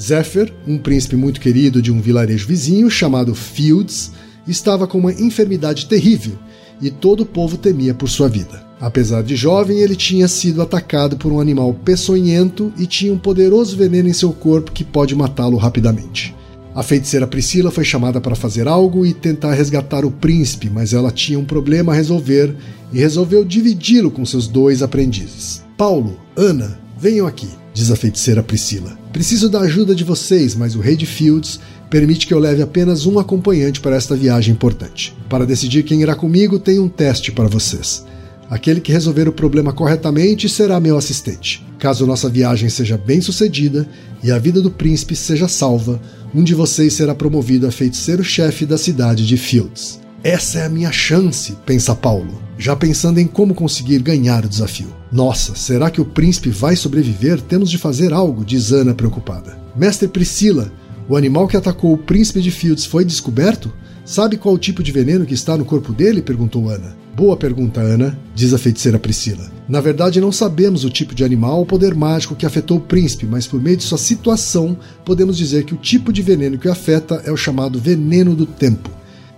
Zephyr, 0.00 0.52
um 0.66 0.78
príncipe 0.78 1.14
muito 1.14 1.40
querido 1.40 1.80
de 1.80 1.92
um 1.92 2.00
vilarejo 2.00 2.46
vizinho 2.46 2.90
chamado 2.90 3.34
Fields, 3.34 4.12
estava 4.48 4.86
com 4.86 4.98
uma 4.98 5.12
enfermidade 5.12 5.86
terrível 5.86 6.36
e 6.80 6.90
todo 6.90 7.20
o 7.20 7.26
povo 7.26 7.56
temia 7.56 7.94
por 7.94 8.08
sua 8.08 8.28
vida. 8.28 8.66
Apesar 8.80 9.22
de 9.22 9.36
jovem, 9.36 9.78
ele 9.78 9.94
tinha 9.94 10.26
sido 10.26 10.60
atacado 10.60 11.16
por 11.16 11.30
um 11.30 11.38
animal 11.38 11.72
peçonhento 11.72 12.72
e 12.76 12.84
tinha 12.84 13.12
um 13.12 13.18
poderoso 13.18 13.76
veneno 13.76 14.08
em 14.08 14.12
seu 14.12 14.32
corpo 14.32 14.72
que 14.72 14.82
pode 14.82 15.14
matá-lo 15.14 15.56
rapidamente. 15.56 16.34
A 16.74 16.82
feiticeira 16.82 17.26
Priscila 17.26 17.70
foi 17.70 17.84
chamada 17.84 18.18
para 18.18 18.34
fazer 18.34 18.66
algo 18.66 19.04
e 19.04 19.12
tentar 19.12 19.52
resgatar 19.52 20.06
o 20.06 20.10
príncipe, 20.10 20.70
mas 20.70 20.94
ela 20.94 21.10
tinha 21.10 21.38
um 21.38 21.44
problema 21.44 21.92
a 21.92 21.94
resolver 21.94 22.54
e 22.90 22.98
resolveu 22.98 23.44
dividi-lo 23.44 24.10
com 24.10 24.24
seus 24.24 24.48
dois 24.48 24.82
aprendizes. 24.82 25.62
Paulo, 25.76 26.18
Ana, 26.34 26.78
venham 26.98 27.26
aqui, 27.26 27.48
diz 27.74 27.90
a 27.90 27.96
feiticeira 27.96 28.42
Priscila. 28.42 28.96
Preciso 29.12 29.50
da 29.50 29.60
ajuda 29.60 29.94
de 29.94 30.02
vocês, 30.02 30.54
mas 30.54 30.74
o 30.74 30.80
rei 30.80 30.96
de 30.96 31.04
Fields 31.04 31.60
permite 31.90 32.26
que 32.26 32.32
eu 32.32 32.38
leve 32.38 32.62
apenas 32.62 33.04
um 33.04 33.18
acompanhante 33.18 33.78
para 33.78 33.96
esta 33.96 34.16
viagem 34.16 34.54
importante. 34.54 35.14
Para 35.28 35.44
decidir 35.44 35.82
quem 35.82 36.00
irá 36.00 36.14
comigo, 36.14 36.58
tem 36.58 36.78
um 36.78 36.88
teste 36.88 37.30
para 37.30 37.48
vocês. 37.48 38.06
Aquele 38.48 38.80
que 38.80 38.92
resolver 38.92 39.28
o 39.28 39.32
problema 39.32 39.72
corretamente 39.72 40.48
será 40.48 40.80
meu 40.80 40.96
assistente. 40.96 41.66
Caso 41.78 42.06
nossa 42.06 42.28
viagem 42.28 42.68
seja 42.68 42.96
bem 42.96 43.20
sucedida 43.20 43.88
e 44.22 44.30
a 44.30 44.38
vida 44.38 44.60
do 44.60 44.70
príncipe 44.70 45.16
seja 45.16 45.48
salva, 45.48 46.00
um 46.34 46.42
de 46.42 46.54
vocês 46.54 46.94
será 46.94 47.14
promovido 47.14 47.66
a 47.66 47.70
feiticeiro-chefe 47.70 48.64
da 48.64 48.78
cidade 48.78 49.26
de 49.26 49.36
Fields. 49.36 50.00
Essa 50.24 50.60
é 50.60 50.66
a 50.66 50.68
minha 50.68 50.92
chance, 50.92 51.56
pensa 51.66 51.94
Paulo, 51.94 52.40
já 52.56 52.76
pensando 52.76 53.18
em 53.18 53.26
como 53.26 53.54
conseguir 53.54 54.00
ganhar 54.00 54.44
o 54.44 54.48
desafio. 54.48 54.94
Nossa, 55.10 55.54
será 55.54 55.90
que 55.90 56.00
o 56.00 56.04
príncipe 56.04 56.48
vai 56.48 56.76
sobreviver? 56.76 57.40
Temos 57.40 57.70
de 57.70 57.76
fazer 57.76 58.12
algo, 58.12 58.44
diz 58.44 58.72
Ana 58.72 58.94
preocupada. 58.94 59.58
Mestre 59.76 60.08
Priscila, 60.08 60.72
o 61.12 61.16
animal 61.16 61.46
que 61.46 61.58
atacou 61.58 61.92
o 61.92 61.98
príncipe 61.98 62.40
de 62.40 62.50
Fields 62.50 62.86
foi 62.86 63.04
descoberto? 63.04 63.70
Sabe 64.02 64.38
qual 64.38 64.54
o 64.54 64.58
tipo 64.58 64.82
de 64.82 64.90
veneno 64.90 65.26
que 65.26 65.34
está 65.34 65.58
no 65.58 65.64
corpo 65.64 65.92
dele? 65.92 66.22
perguntou 66.22 66.70
Ana. 66.70 66.96
Boa 67.14 67.36
pergunta, 67.36 67.82
Ana, 67.82 68.18
diz 68.34 68.54
a 68.54 68.58
feiticeira 68.58 68.98
Priscila. 68.98 69.52
Na 69.68 69.82
verdade, 69.82 70.22
não 70.22 70.32
sabemos 70.32 70.84
o 70.84 70.90
tipo 70.90 71.14
de 71.14 71.22
animal 71.22 71.58
ou 71.58 71.66
poder 71.66 71.94
mágico 71.94 72.34
que 72.34 72.46
afetou 72.46 72.78
o 72.78 72.80
príncipe, 72.80 73.26
mas 73.26 73.46
por 73.46 73.60
meio 73.60 73.76
de 73.76 73.82
sua 73.82 73.98
situação, 73.98 74.74
podemos 75.04 75.36
dizer 75.36 75.64
que 75.64 75.74
o 75.74 75.76
tipo 75.76 76.14
de 76.14 76.22
veneno 76.22 76.56
que 76.56 76.66
o 76.66 76.72
afeta 76.72 77.20
é 77.26 77.30
o 77.30 77.36
chamado 77.36 77.78
veneno 77.78 78.34
do 78.34 78.46
tempo. 78.46 78.88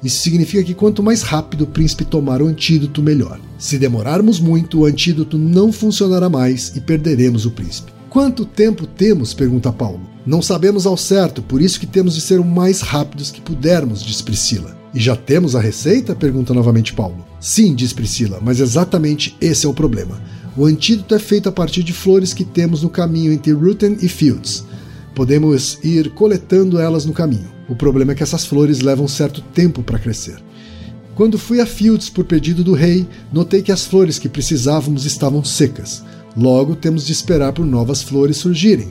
Isso 0.00 0.22
significa 0.22 0.62
que 0.62 0.74
quanto 0.74 1.02
mais 1.02 1.22
rápido 1.22 1.64
o 1.64 1.66
príncipe 1.66 2.04
tomar 2.04 2.40
o 2.40 2.46
antídoto, 2.46 3.02
melhor. 3.02 3.40
Se 3.58 3.78
demorarmos 3.78 4.38
muito, 4.38 4.78
o 4.78 4.84
antídoto 4.84 5.36
não 5.36 5.72
funcionará 5.72 6.28
mais 6.28 6.76
e 6.76 6.80
perderemos 6.80 7.44
o 7.46 7.50
príncipe. 7.50 7.90
Quanto 8.08 8.44
tempo 8.44 8.86
temos? 8.86 9.34
pergunta 9.34 9.72
Paulo. 9.72 10.13
Não 10.26 10.40
sabemos 10.40 10.86
ao 10.86 10.96
certo, 10.96 11.42
por 11.42 11.60
isso 11.60 11.78
que 11.78 11.86
temos 11.86 12.14
de 12.14 12.20
ser 12.22 12.40
o 12.40 12.44
mais 12.44 12.80
rápidos 12.80 13.30
que 13.30 13.42
pudermos, 13.42 14.02
diz 14.02 14.22
Priscila. 14.22 14.74
E 14.94 15.00
já 15.00 15.14
temos 15.14 15.54
a 15.54 15.60
receita? 15.60 16.14
pergunta 16.14 16.54
novamente 16.54 16.94
Paulo. 16.94 17.26
Sim, 17.38 17.74
diz 17.74 17.92
Priscila, 17.92 18.40
mas 18.40 18.58
exatamente 18.58 19.36
esse 19.40 19.66
é 19.66 19.68
o 19.68 19.74
problema. 19.74 20.22
O 20.56 20.64
antídoto 20.64 21.14
é 21.14 21.18
feito 21.18 21.48
a 21.48 21.52
partir 21.52 21.82
de 21.82 21.92
flores 21.92 22.32
que 22.32 22.44
temos 22.44 22.82
no 22.82 22.88
caminho 22.88 23.32
entre 23.32 23.52
Ruten 23.52 23.98
e 24.00 24.08
Fields. 24.08 24.64
Podemos 25.14 25.78
ir 25.84 26.10
coletando 26.10 26.80
elas 26.80 27.04
no 27.04 27.12
caminho. 27.12 27.52
O 27.68 27.76
problema 27.76 28.12
é 28.12 28.14
que 28.14 28.22
essas 28.22 28.46
flores 28.46 28.80
levam 28.80 29.06
certo 29.06 29.42
tempo 29.42 29.82
para 29.82 29.98
crescer. 29.98 30.36
Quando 31.14 31.38
fui 31.38 31.60
a 31.60 31.66
Fields 31.66 32.08
por 32.08 32.24
pedido 32.24 32.64
do 32.64 32.72
rei, 32.72 33.06
notei 33.32 33.62
que 33.62 33.72
as 33.72 33.84
flores 33.84 34.18
que 34.18 34.28
precisávamos 34.28 35.04
estavam 35.04 35.44
secas. 35.44 36.02
Logo, 36.36 36.74
temos 36.74 37.06
de 37.06 37.12
esperar 37.12 37.52
por 37.52 37.64
novas 37.64 38.02
flores 38.02 38.38
surgirem. 38.38 38.88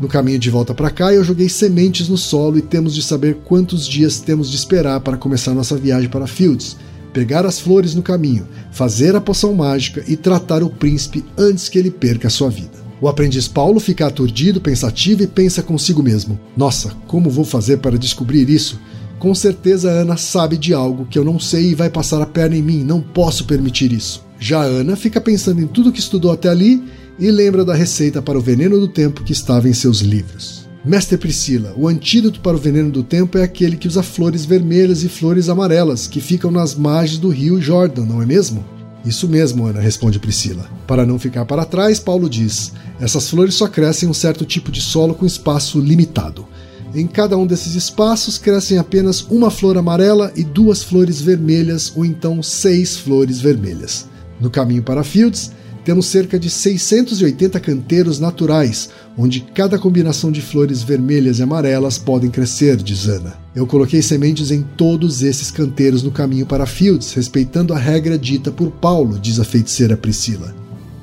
No 0.00 0.08
caminho 0.08 0.38
de 0.38 0.48
volta 0.48 0.72
para 0.72 0.88
cá, 0.88 1.12
eu 1.12 1.22
joguei 1.22 1.50
sementes 1.50 2.08
no 2.08 2.16
solo 2.16 2.56
e 2.56 2.62
temos 2.62 2.94
de 2.94 3.02
saber 3.02 3.36
quantos 3.44 3.86
dias 3.86 4.18
temos 4.18 4.50
de 4.50 4.56
esperar 4.56 4.98
para 5.00 5.18
começar 5.18 5.52
nossa 5.52 5.76
viagem 5.76 6.08
para 6.08 6.26
Fields, 6.26 6.74
pegar 7.12 7.44
as 7.44 7.60
flores 7.60 7.94
no 7.94 8.00
caminho, 8.00 8.48
fazer 8.72 9.14
a 9.14 9.20
poção 9.20 9.52
mágica 9.52 10.02
e 10.08 10.16
tratar 10.16 10.62
o 10.62 10.70
príncipe 10.70 11.22
antes 11.36 11.68
que 11.68 11.78
ele 11.78 11.90
perca 11.90 12.28
a 12.28 12.30
sua 12.30 12.48
vida. 12.48 12.80
O 12.98 13.08
aprendiz 13.08 13.46
Paulo 13.46 13.78
fica 13.78 14.06
aturdido, 14.06 14.58
pensativo 14.58 15.22
e 15.22 15.26
pensa 15.26 15.62
consigo 15.62 16.02
mesmo: 16.02 16.40
Nossa, 16.56 16.94
como 17.06 17.28
vou 17.28 17.44
fazer 17.44 17.76
para 17.76 17.98
descobrir 17.98 18.48
isso? 18.48 18.80
Com 19.18 19.34
certeza 19.34 19.90
Ana 19.90 20.16
sabe 20.16 20.56
de 20.56 20.72
algo 20.72 21.04
que 21.04 21.18
eu 21.18 21.24
não 21.24 21.38
sei 21.38 21.72
e 21.72 21.74
vai 21.74 21.90
passar 21.90 22.22
a 22.22 22.26
perna 22.26 22.56
em 22.56 22.62
mim, 22.62 22.82
não 22.82 23.02
posso 23.02 23.44
permitir 23.44 23.92
isso. 23.92 24.24
Já 24.38 24.62
Ana 24.62 24.96
fica 24.96 25.20
pensando 25.20 25.60
em 25.60 25.66
tudo 25.66 25.92
que 25.92 26.00
estudou 26.00 26.32
até 26.32 26.48
ali 26.48 26.82
e 27.20 27.30
lembra 27.30 27.64
da 27.64 27.74
receita 27.74 28.22
para 28.22 28.38
o 28.38 28.40
veneno 28.40 28.80
do 28.80 28.88
tempo 28.88 29.22
que 29.22 29.32
estava 29.32 29.68
em 29.68 29.74
seus 29.74 30.00
livros. 30.00 30.66
Mestre 30.82 31.18
Priscila, 31.18 31.74
o 31.76 31.86
antídoto 31.86 32.40
para 32.40 32.56
o 32.56 32.60
veneno 32.60 32.90
do 32.90 33.02
tempo 33.02 33.36
é 33.36 33.42
aquele 33.42 33.76
que 33.76 33.86
usa 33.86 34.02
flores 34.02 34.46
vermelhas 34.46 35.04
e 35.04 35.08
flores 35.10 35.50
amarelas 35.50 36.06
que 36.06 36.22
ficam 36.22 36.50
nas 36.50 36.74
margens 36.74 37.18
do 37.18 37.28
rio 37.28 37.60
Jordan, 37.60 38.06
não 38.06 38.22
é 38.22 38.26
mesmo? 38.26 38.64
Isso 39.04 39.28
mesmo, 39.28 39.66
Ana, 39.66 39.80
responde 39.80 40.18
Priscila. 40.18 40.66
Para 40.86 41.04
não 41.04 41.18
ficar 41.18 41.44
para 41.44 41.66
trás, 41.66 42.00
Paulo 42.00 42.28
diz: 42.30 42.72
essas 42.98 43.28
flores 43.28 43.54
só 43.54 43.68
crescem 43.68 44.06
em 44.06 44.10
um 44.10 44.14
certo 44.14 44.46
tipo 44.46 44.72
de 44.72 44.80
solo 44.80 45.14
com 45.14 45.26
espaço 45.26 45.78
limitado. 45.78 46.46
Em 46.94 47.06
cada 47.06 47.36
um 47.36 47.46
desses 47.46 47.74
espaços 47.74 48.38
crescem 48.38 48.78
apenas 48.78 49.20
uma 49.30 49.50
flor 49.50 49.76
amarela 49.76 50.32
e 50.34 50.42
duas 50.42 50.82
flores 50.82 51.20
vermelhas, 51.20 51.92
ou 51.94 52.04
então 52.04 52.42
seis 52.42 52.96
flores 52.96 53.40
vermelhas. 53.40 54.06
No 54.40 54.50
caminho 54.50 54.82
para 54.82 55.04
Fields, 55.04 55.52
temos 55.84 56.06
cerca 56.06 56.38
de 56.38 56.50
680 56.50 57.58
canteiros 57.60 58.18
naturais, 58.18 58.90
onde 59.16 59.40
cada 59.40 59.78
combinação 59.78 60.30
de 60.30 60.40
flores 60.40 60.82
vermelhas 60.82 61.38
e 61.38 61.42
amarelas 61.42 61.98
podem 61.98 62.30
crescer, 62.30 62.76
diz 62.76 63.06
Ana. 63.06 63.34
Eu 63.54 63.66
coloquei 63.66 64.02
sementes 64.02 64.50
em 64.50 64.62
todos 64.62 65.22
esses 65.22 65.50
canteiros 65.50 66.02
no 66.02 66.10
caminho 66.10 66.46
para 66.46 66.66
Fields, 66.66 67.12
respeitando 67.12 67.72
a 67.74 67.78
regra 67.78 68.18
dita 68.18 68.50
por 68.50 68.70
Paulo, 68.70 69.18
diz 69.18 69.40
a 69.40 69.44
feiticeira 69.44 69.96
Priscila. 69.96 70.54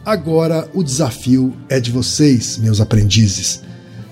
Agora 0.06 0.70
o 0.74 0.84
desafio 0.84 1.54
é 1.68 1.80
de 1.80 1.92
vocês, 1.92 2.58
meus 2.58 2.80
aprendizes. 2.80 3.62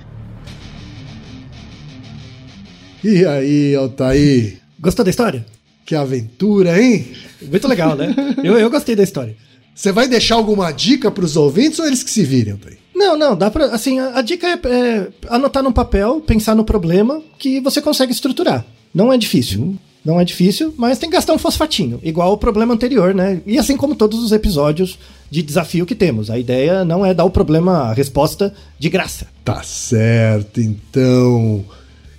E 3.03 3.25
aí, 3.25 3.75
Altair? 3.75 4.59
Gostou 4.79 5.03
da 5.03 5.09
história? 5.09 5.43
Que 5.83 5.95
aventura, 5.95 6.79
hein? 6.79 7.07
Muito 7.41 7.67
legal, 7.67 7.95
né? 7.95 8.13
eu, 8.43 8.59
eu 8.59 8.69
gostei 8.69 8.95
da 8.95 9.01
história. 9.01 9.35
Você 9.73 9.91
vai 9.91 10.07
deixar 10.07 10.35
alguma 10.35 10.71
dica 10.71 11.09
para 11.09 11.25
os 11.25 11.35
ouvintes 11.35 11.79
ou 11.79 11.87
eles 11.87 12.03
que 12.03 12.11
se 12.11 12.23
virem, 12.23 12.53
Altair? 12.53 12.77
Não, 12.93 13.17
não, 13.17 13.35
dá 13.35 13.49
pra. 13.49 13.65
Assim, 13.73 13.97
a, 13.97 14.19
a 14.19 14.21
dica 14.21 14.45
é, 14.45 14.59
é 14.63 15.07
anotar 15.27 15.63
no 15.63 15.73
papel, 15.73 16.21
pensar 16.21 16.53
no 16.53 16.63
problema 16.63 17.19
que 17.39 17.59
você 17.59 17.81
consegue 17.81 18.11
estruturar. 18.11 18.63
Não 18.93 19.11
é 19.11 19.17
difícil. 19.17 19.75
Não 20.03 20.19
é 20.19 20.25
difícil, 20.25 20.73
mas 20.77 20.97
tem 20.97 21.09
que 21.09 21.15
gastar 21.15 21.33
um 21.33 21.37
fosfatinho, 21.37 21.99
igual 22.01 22.33
o 22.33 22.37
problema 22.37 22.73
anterior, 22.73 23.13
né? 23.13 23.39
E 23.45 23.59
assim 23.59 23.77
como 23.77 23.95
todos 23.95 24.23
os 24.23 24.31
episódios 24.31 24.97
de 25.29 25.43
desafio 25.43 25.85
que 25.85 25.93
temos. 25.93 26.31
A 26.31 26.39
ideia 26.39 26.83
não 26.83 27.05
é 27.05 27.13
dar 27.13 27.23
o 27.25 27.29
problema, 27.29 27.83
a 27.83 27.93
resposta 27.93 28.51
de 28.79 28.89
graça. 28.89 29.27
Tá 29.45 29.61
certo, 29.61 30.59
então. 30.59 31.63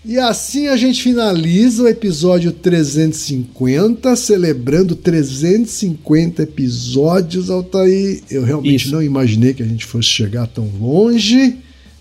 E 0.04 0.16
assim 0.18 0.68
a 0.68 0.76
gente 0.76 1.02
finaliza 1.02 1.82
o 1.84 1.88
episódio 1.88 2.52
350, 2.52 4.14
celebrando 4.16 4.94
350 4.96 6.42
episódios, 6.42 7.50
Altair. 7.50 8.22
Eu 8.30 8.44
realmente 8.44 8.84
Isso. 8.86 8.92
não 8.94 9.02
imaginei 9.02 9.54
que 9.54 9.62
a 9.62 9.66
gente 9.66 9.84
fosse 9.84 10.08
chegar 10.08 10.46
tão 10.46 10.68
longe. 10.80 11.56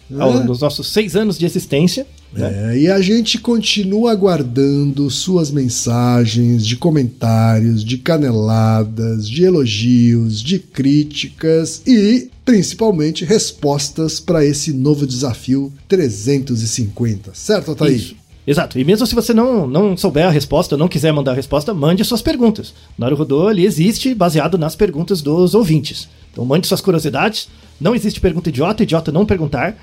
né? 0.10 0.24
Ao- 0.24 0.44
Nos 0.44 0.62
nossos 0.62 0.88
seis 0.88 1.16
anos 1.16 1.38
de 1.38 1.46
existência. 1.46 2.06
Né? 2.34 2.74
É, 2.74 2.78
e 2.78 2.88
a 2.90 3.02
gente 3.02 3.38
continua 3.38 4.12
aguardando 4.12 5.10
suas 5.10 5.52
mensagens 5.52 6.66
de 6.66 6.78
comentários, 6.78 7.84
de 7.84 7.98
caneladas, 7.98 9.28
de 9.28 9.44
elogios, 9.44 10.42
de 10.42 10.58
críticas 10.60 11.82
e 11.86 12.30
principalmente 12.46 13.26
respostas 13.26 14.20
para 14.20 14.46
esse 14.46 14.72
novo 14.72 15.06
desafio 15.06 15.72
350. 15.88 17.32
Certo, 17.34 17.70
Altair? 17.72 17.96
Isso. 17.96 18.22
Exato. 18.46 18.80
E 18.80 18.84
mesmo 18.84 19.06
se 19.06 19.14
você 19.14 19.34
não, 19.34 19.68
não 19.68 19.96
souber 19.96 20.26
a 20.26 20.32
resposta, 20.32 20.76
não 20.76 20.88
quiser 20.88 21.14
mandar 21.14 21.32
a 21.32 21.36
resposta, 21.36 21.74
mande 21.74 22.04
suas 22.04 22.22
perguntas. 22.22 22.70
O 22.98 23.02
Naruhodô 23.02 23.52
ele 23.52 23.66
existe 23.66 24.16
baseado 24.16 24.58
nas 24.58 24.76
perguntas 24.76 25.22
dos 25.22 25.54
ouvintes. 25.54 26.10
Então 26.32 26.44
mande 26.44 26.66
suas 26.66 26.82
curiosidades. 26.82 27.48
Não 27.80 27.96
existe 27.96 28.20
pergunta 28.20 28.50
idiota, 28.50 28.84
idiota 28.84 29.12
não 29.12 29.26
perguntar. 29.26 29.78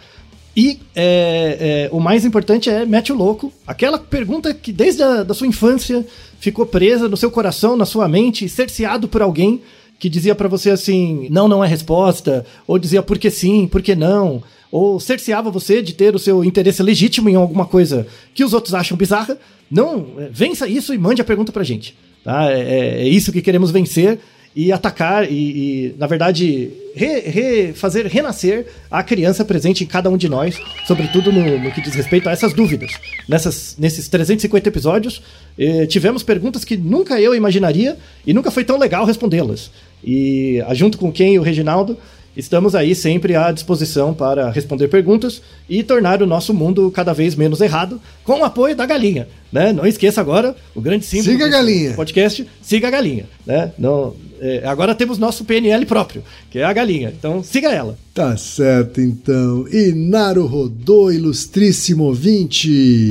E 0.59 0.81
é, 0.93 1.87
é, 1.87 1.89
o 1.93 2.01
mais 2.01 2.25
importante 2.25 2.69
é 2.69 2.85
mete 2.85 3.13
o 3.13 3.15
louco. 3.15 3.53
Aquela 3.65 3.97
pergunta 3.97 4.53
que 4.53 4.73
desde 4.73 5.01
a 5.05 5.23
da 5.23 5.33
sua 5.33 5.47
infância 5.47 6.05
ficou 6.41 6.67
presa 6.67 7.09
no 7.09 7.17
seu 7.17 7.31
coração, 7.31 7.77
na 7.77 7.87
sua 7.87 8.09
mente, 8.09 8.49
cerceado 8.49 9.07
por 9.07 9.23
alguém 9.23 9.63
que 10.01 10.09
dizia 10.09 10.35
pra 10.35 10.49
você 10.49 10.71
assim, 10.71 11.29
não, 11.31 11.47
não 11.47 11.63
é 11.63 11.69
resposta, 11.69 12.45
ou 12.67 12.77
dizia 12.77 13.05
por 13.05 13.19
que 13.19 13.31
sim, 13.31 13.69
por 13.69 13.81
que 13.81 13.95
não, 13.95 14.43
ou 14.73 14.99
cerceava 14.99 15.49
você 15.49 15.81
de 15.81 15.95
ter 15.95 16.17
o 16.17 16.19
seu 16.19 16.43
interesse 16.43 16.83
legítimo 16.83 17.29
em 17.29 17.37
alguma 17.37 17.65
coisa 17.65 18.05
que 18.35 18.43
os 18.43 18.53
outros 18.53 18.75
acham 18.75 18.97
bizarra. 18.97 19.39
Não, 19.71 20.09
é, 20.19 20.29
vença 20.29 20.67
isso 20.67 20.93
e 20.93 20.99
mande 20.99 21.23
a 21.23 21.25
pergunta 21.25 21.53
pra 21.53 21.63
gente. 21.63 21.97
Tá? 22.25 22.51
É, 22.51 22.59
é- 22.61 23.01
é 23.03 23.09
isso 23.09 23.31
que 23.31 23.41
queremos 23.43 23.71
vencer 23.71 24.19
e 24.61 24.73
atacar 24.73 25.31
e, 25.31 25.35
e, 25.37 25.95
na 25.97 26.09
verdade, 26.09 26.69
re- 26.93 27.21
re- 27.21 27.73
fazer 27.75 28.07
renascer 28.07 28.67
a 28.91 29.05
criança 29.05 29.45
presente 29.45 29.85
em 29.85 29.87
cada 29.87 30.11
um 30.11 30.17
de 30.17 30.29
nós, 30.29 30.59
sobretudo 30.85 31.31
no, 31.31 31.61
no 31.61 31.71
que 31.71 31.81
diz 31.81 31.95
respeito 31.95 32.29
a 32.29 32.33
essas 32.33 32.53
dúvidas. 32.53 32.91
Nessas, 33.29 33.77
nesses 33.79 34.09
350 34.09 34.69
episódios, 34.69 35.23
eh, 35.57 35.87
tivemos 35.87 36.25
perguntas 36.25 36.65
que 36.65 36.77
nunca 36.77 37.21
eu 37.21 37.37
imaginaria 37.37 37.97
e 38.27 38.35
nunca 38.35 38.51
foi 38.51 38.65
tão 38.65 38.77
legal 38.77 39.05
respondê-las. 39.07 39.71
E 40.05 40.61
junto 40.73 40.99
com 40.99 41.13
quem 41.13 41.39
o 41.39 41.43
Reginaldo, 41.43 41.97
estamos 42.37 42.75
aí 42.75 42.95
sempre 42.95 43.35
à 43.35 43.51
disposição 43.51 44.15
para 44.15 44.51
responder 44.51 44.89
perguntas 44.89 45.43
e 45.69 45.83
tornar 45.83 46.23
o 46.23 46.27
nosso 46.27 46.55
mundo 46.55 46.91
cada 46.91 47.13
vez 47.13 47.35
menos 47.35 47.61
errado, 47.61 48.01
com 48.25 48.41
o 48.41 48.45
apoio 48.45 48.77
da 48.77 48.87
galinha. 48.87 49.29
Né? 49.53 49.73
Não 49.73 49.87
esqueça 49.87 50.21
agora 50.21 50.55
o 50.75 50.81
grande 50.81 51.05
símbolo 51.05 51.33
Siga 51.33 51.47
a 51.47 51.49
galinha. 51.49 51.95
podcast, 51.95 52.47
siga 52.63 52.89
a 52.89 52.91
galinha. 52.91 53.25
Né? 53.47 53.73
Não, 53.79 54.15
é, 54.41 54.63
agora 54.65 54.95
temos 54.95 55.19
nosso 55.19 55.45
PNL 55.45 55.85
próprio, 55.87 56.23
que 56.51 56.59
é 56.59 56.65
a 56.65 56.73
galinha. 56.73 57.13
Então 57.17 57.43
siga 57.43 57.71
ela. 57.71 57.99
Tá 58.15 58.37
certo, 58.37 59.01
então. 59.01 59.67
E 59.73 59.93
Naru 59.93 60.47
Rodô, 60.47 61.11
ilustríssimo 61.11 62.05
ouvinte 62.05 63.11